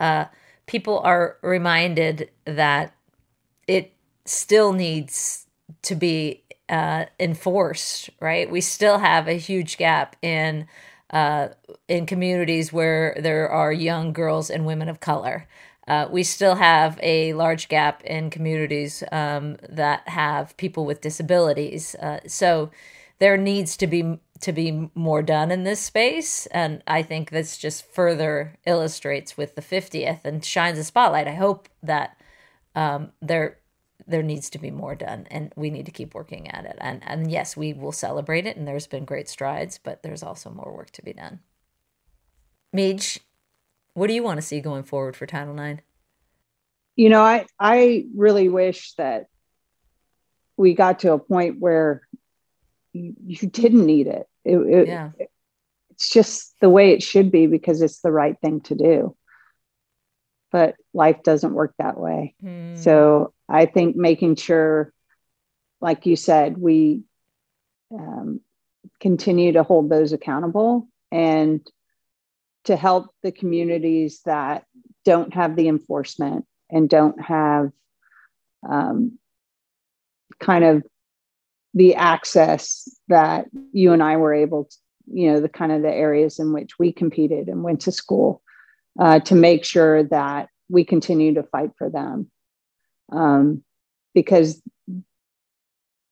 uh, 0.00 0.26
people 0.66 1.00
are 1.00 1.36
reminded 1.42 2.30
that 2.44 2.94
it 3.66 3.92
still 4.24 4.72
needs 4.72 5.46
to 5.82 5.94
be 5.94 6.43
uh, 6.68 7.06
enforced, 7.20 8.10
right? 8.20 8.50
We 8.50 8.60
still 8.60 8.98
have 8.98 9.28
a 9.28 9.38
huge 9.38 9.76
gap 9.76 10.16
in 10.22 10.66
uh, 11.10 11.48
in 11.86 12.06
communities 12.06 12.72
where 12.72 13.16
there 13.20 13.48
are 13.48 13.72
young 13.72 14.12
girls 14.12 14.50
and 14.50 14.66
women 14.66 14.88
of 14.88 15.00
color. 15.00 15.46
Uh, 15.86 16.08
we 16.10 16.22
still 16.22 16.54
have 16.54 16.98
a 17.02 17.34
large 17.34 17.68
gap 17.68 18.02
in 18.04 18.30
communities 18.30 19.04
um, 19.12 19.56
that 19.68 20.08
have 20.08 20.56
people 20.56 20.86
with 20.86 21.02
disabilities. 21.02 21.94
Uh, 21.96 22.20
so 22.26 22.70
there 23.18 23.36
needs 23.36 23.76
to 23.76 23.86
be 23.86 24.18
to 24.40 24.52
be 24.52 24.90
more 24.94 25.22
done 25.22 25.50
in 25.50 25.62
this 25.62 25.80
space, 25.80 26.46
and 26.46 26.82
I 26.86 27.02
think 27.02 27.30
this 27.30 27.56
just 27.56 27.86
further 27.86 28.58
illustrates 28.66 29.36
with 29.36 29.54
the 29.54 29.62
50th 29.62 30.24
and 30.24 30.44
shines 30.44 30.78
a 30.78 30.84
spotlight. 30.84 31.28
I 31.28 31.34
hope 31.34 31.68
that 31.82 32.18
um, 32.74 33.12
there 33.22 33.58
there 34.06 34.22
needs 34.22 34.50
to 34.50 34.58
be 34.58 34.70
more 34.70 34.94
done 34.94 35.26
and 35.30 35.52
we 35.56 35.70
need 35.70 35.86
to 35.86 35.92
keep 35.92 36.14
working 36.14 36.50
at 36.50 36.64
it 36.64 36.76
and 36.80 37.02
and 37.04 37.30
yes 37.30 37.56
we 37.56 37.72
will 37.72 37.92
celebrate 37.92 38.46
it 38.46 38.56
and 38.56 38.66
there's 38.66 38.86
been 38.86 39.04
great 39.04 39.28
strides 39.28 39.78
but 39.82 40.02
there's 40.02 40.22
also 40.22 40.50
more 40.50 40.74
work 40.74 40.90
to 40.90 41.02
be 41.02 41.12
done 41.12 41.40
Meej, 42.74 43.20
what 43.94 44.08
do 44.08 44.14
you 44.14 44.22
want 44.22 44.38
to 44.38 44.46
see 44.46 44.60
going 44.60 44.82
forward 44.82 45.16
for 45.16 45.26
title 45.26 45.58
ix 45.58 45.82
you 46.96 47.08
know 47.08 47.22
i 47.22 47.46
i 47.58 48.04
really 48.14 48.48
wish 48.48 48.94
that 48.94 49.26
we 50.56 50.74
got 50.74 51.00
to 51.00 51.12
a 51.12 51.18
point 51.18 51.58
where 51.58 52.02
you, 52.92 53.14
you 53.26 53.48
didn't 53.48 53.84
need 53.84 54.06
it, 54.06 54.28
it, 54.44 54.56
it 54.56 54.88
yeah. 54.88 55.10
it's 55.90 56.08
just 56.08 56.54
the 56.60 56.70
way 56.70 56.92
it 56.92 57.02
should 57.02 57.32
be 57.32 57.46
because 57.46 57.82
it's 57.82 58.00
the 58.00 58.12
right 58.12 58.36
thing 58.40 58.60
to 58.60 58.74
do 58.74 59.16
but 60.54 60.76
life 60.92 61.24
doesn't 61.24 61.52
work 61.52 61.74
that 61.78 61.98
way. 61.98 62.36
Mm. 62.40 62.78
So 62.78 63.33
I 63.48 63.66
think 63.66 63.96
making 63.96 64.36
sure, 64.36 64.92
like 65.80 66.06
you 66.06 66.16
said, 66.16 66.56
we 66.56 67.02
um, 67.92 68.40
continue 69.00 69.52
to 69.52 69.62
hold 69.62 69.88
those 69.88 70.12
accountable 70.12 70.88
and 71.12 71.60
to 72.64 72.76
help 72.76 73.08
the 73.22 73.32
communities 73.32 74.20
that 74.24 74.64
don't 75.04 75.34
have 75.34 75.56
the 75.56 75.68
enforcement 75.68 76.46
and 76.70 76.88
don't 76.88 77.20
have 77.20 77.70
um, 78.68 79.18
kind 80.40 80.64
of 80.64 80.82
the 81.74 81.96
access 81.96 82.88
that 83.08 83.46
you 83.72 83.92
and 83.92 84.02
I 84.02 84.16
were 84.16 84.32
able 84.32 84.64
to, 84.64 84.76
you 85.12 85.32
know, 85.32 85.40
the 85.40 85.48
kind 85.48 85.72
of 85.72 85.82
the 85.82 85.92
areas 85.92 86.38
in 86.38 86.52
which 86.52 86.78
we 86.78 86.92
competed 86.92 87.48
and 87.48 87.62
went 87.62 87.82
to 87.82 87.92
school 87.92 88.40
uh, 88.98 89.20
to 89.20 89.34
make 89.34 89.64
sure 89.64 90.04
that 90.04 90.48
we 90.70 90.84
continue 90.84 91.34
to 91.34 91.42
fight 91.42 91.70
for 91.76 91.90
them 91.90 92.30
um, 93.12 93.62
because 94.14 94.62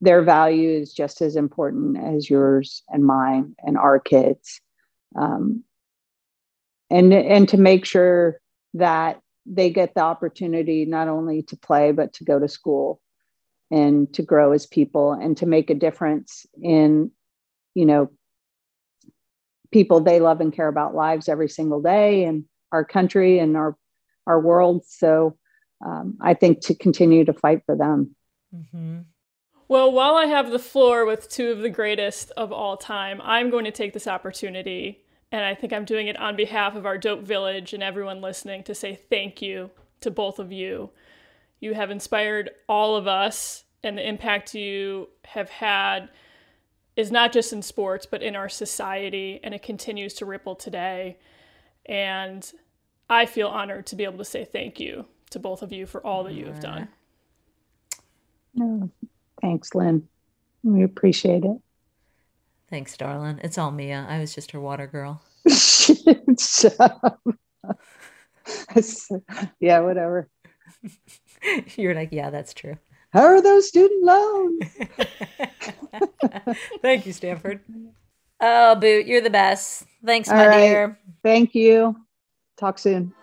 their 0.01 0.21
value 0.21 0.69
is 0.69 0.93
just 0.93 1.21
as 1.21 1.35
important 1.35 1.97
as 1.97 2.29
yours 2.29 2.83
and 2.89 3.05
mine 3.05 3.55
and 3.59 3.77
our 3.77 3.99
kids 3.99 4.59
um, 5.15 5.63
and 6.89 7.13
and 7.13 7.47
to 7.49 7.57
make 7.57 7.85
sure 7.85 8.39
that 8.73 9.21
they 9.45 9.69
get 9.69 9.93
the 9.93 10.01
opportunity 10.01 10.85
not 10.85 11.07
only 11.07 11.41
to 11.43 11.55
play 11.55 11.91
but 11.91 12.13
to 12.13 12.23
go 12.23 12.39
to 12.39 12.47
school 12.47 13.01
and 13.71 14.13
to 14.13 14.21
grow 14.21 14.51
as 14.51 14.65
people 14.65 15.13
and 15.13 15.37
to 15.37 15.45
make 15.45 15.69
a 15.69 15.75
difference 15.75 16.45
in 16.61 17.09
you 17.75 17.85
know 17.85 18.09
people 19.71 19.99
they 19.99 20.19
love 20.19 20.39
and 20.39 20.53
care 20.53 20.67
about 20.67 20.95
lives 20.95 21.27
every 21.27 21.49
single 21.49 21.81
day 21.81 22.23
and 22.23 22.45
our 22.71 22.85
country 22.85 23.39
and 23.39 23.57
our 23.57 23.77
our 24.25 24.39
world. 24.39 24.85
So 24.85 25.37
um, 25.83 26.17
I 26.21 26.33
think 26.33 26.61
to 26.61 26.75
continue 26.75 27.25
to 27.25 27.33
fight 27.33 27.63
for 27.65 27.75
them. 27.75 28.15
Mm-hmm. 28.55 28.99
Well, 29.67 29.91
while 29.91 30.15
I 30.15 30.25
have 30.25 30.51
the 30.51 30.59
floor 30.59 31.05
with 31.05 31.29
two 31.29 31.51
of 31.51 31.59
the 31.59 31.69
greatest 31.69 32.31
of 32.31 32.51
all 32.51 32.77
time, 32.77 33.21
I'm 33.23 33.49
going 33.49 33.65
to 33.65 33.71
take 33.71 33.93
this 33.93 34.07
opportunity, 34.07 35.03
and 35.31 35.43
I 35.43 35.55
think 35.55 35.73
I'm 35.73 35.85
doing 35.85 36.07
it 36.07 36.17
on 36.17 36.35
behalf 36.35 36.75
of 36.75 36.85
our 36.85 36.97
Dope 36.97 37.23
Village 37.23 37.73
and 37.73 37.81
everyone 37.81 38.21
listening, 38.21 38.63
to 38.63 38.75
say 38.75 38.99
thank 39.09 39.41
you 39.41 39.71
to 40.01 40.11
both 40.11 40.37
of 40.37 40.51
you. 40.51 40.91
You 41.59 41.73
have 41.73 41.91
inspired 41.91 42.51
all 42.67 42.95
of 42.95 43.07
us, 43.07 43.63
and 43.83 43.97
the 43.97 44.07
impact 44.07 44.53
you 44.53 45.09
have 45.25 45.49
had 45.49 46.09
is 46.95 47.11
not 47.11 47.31
just 47.31 47.53
in 47.53 47.61
sports, 47.61 48.05
but 48.05 48.21
in 48.21 48.35
our 48.35 48.49
society, 48.49 49.39
and 49.43 49.53
it 49.53 49.63
continues 49.63 50.13
to 50.15 50.25
ripple 50.25 50.55
today. 50.55 51.17
And 51.85 52.49
I 53.09 53.25
feel 53.25 53.47
honored 53.47 53.87
to 53.87 53.95
be 53.95 54.03
able 54.03 54.19
to 54.19 54.25
say 54.25 54.45
thank 54.45 54.79
you 54.79 55.05
to 55.33 55.39
both 55.39 55.61
of 55.61 55.71
you 55.71 55.85
for 55.85 56.05
all 56.05 56.23
that 56.23 56.33
you 56.33 56.45
have 56.45 56.59
done. 56.59 56.87
Oh, 58.59 58.89
thanks, 59.41 59.75
Lynn. 59.75 60.07
We 60.63 60.83
appreciate 60.83 61.43
it. 61.43 61.57
Thanks, 62.69 62.95
darling. 62.97 63.39
It's 63.43 63.57
all 63.57 63.71
Mia. 63.71 64.05
I 64.07 64.19
was 64.19 64.33
just 64.33 64.51
her 64.51 64.59
water 64.59 64.87
girl. 64.87 65.21
yeah, 69.59 69.79
whatever. 69.79 70.29
You're 71.75 71.95
like, 71.95 72.09
yeah, 72.11 72.29
that's 72.29 72.53
true. 72.53 72.77
How 73.11 73.25
are 73.25 73.41
those 73.41 73.67
student 73.67 74.03
loans? 74.03 74.63
Thank 76.81 77.05
you, 77.05 77.13
Stanford. 77.13 77.59
Oh, 78.39 78.75
Boot, 78.75 79.05
you're 79.05 79.21
the 79.21 79.29
best. 79.29 79.83
Thanks, 80.03 80.29
my 80.29 80.47
right. 80.47 80.67
dear. 80.67 80.99
Thank 81.21 81.53
you. 81.53 81.95
Talk 82.57 82.79
soon. 82.79 83.13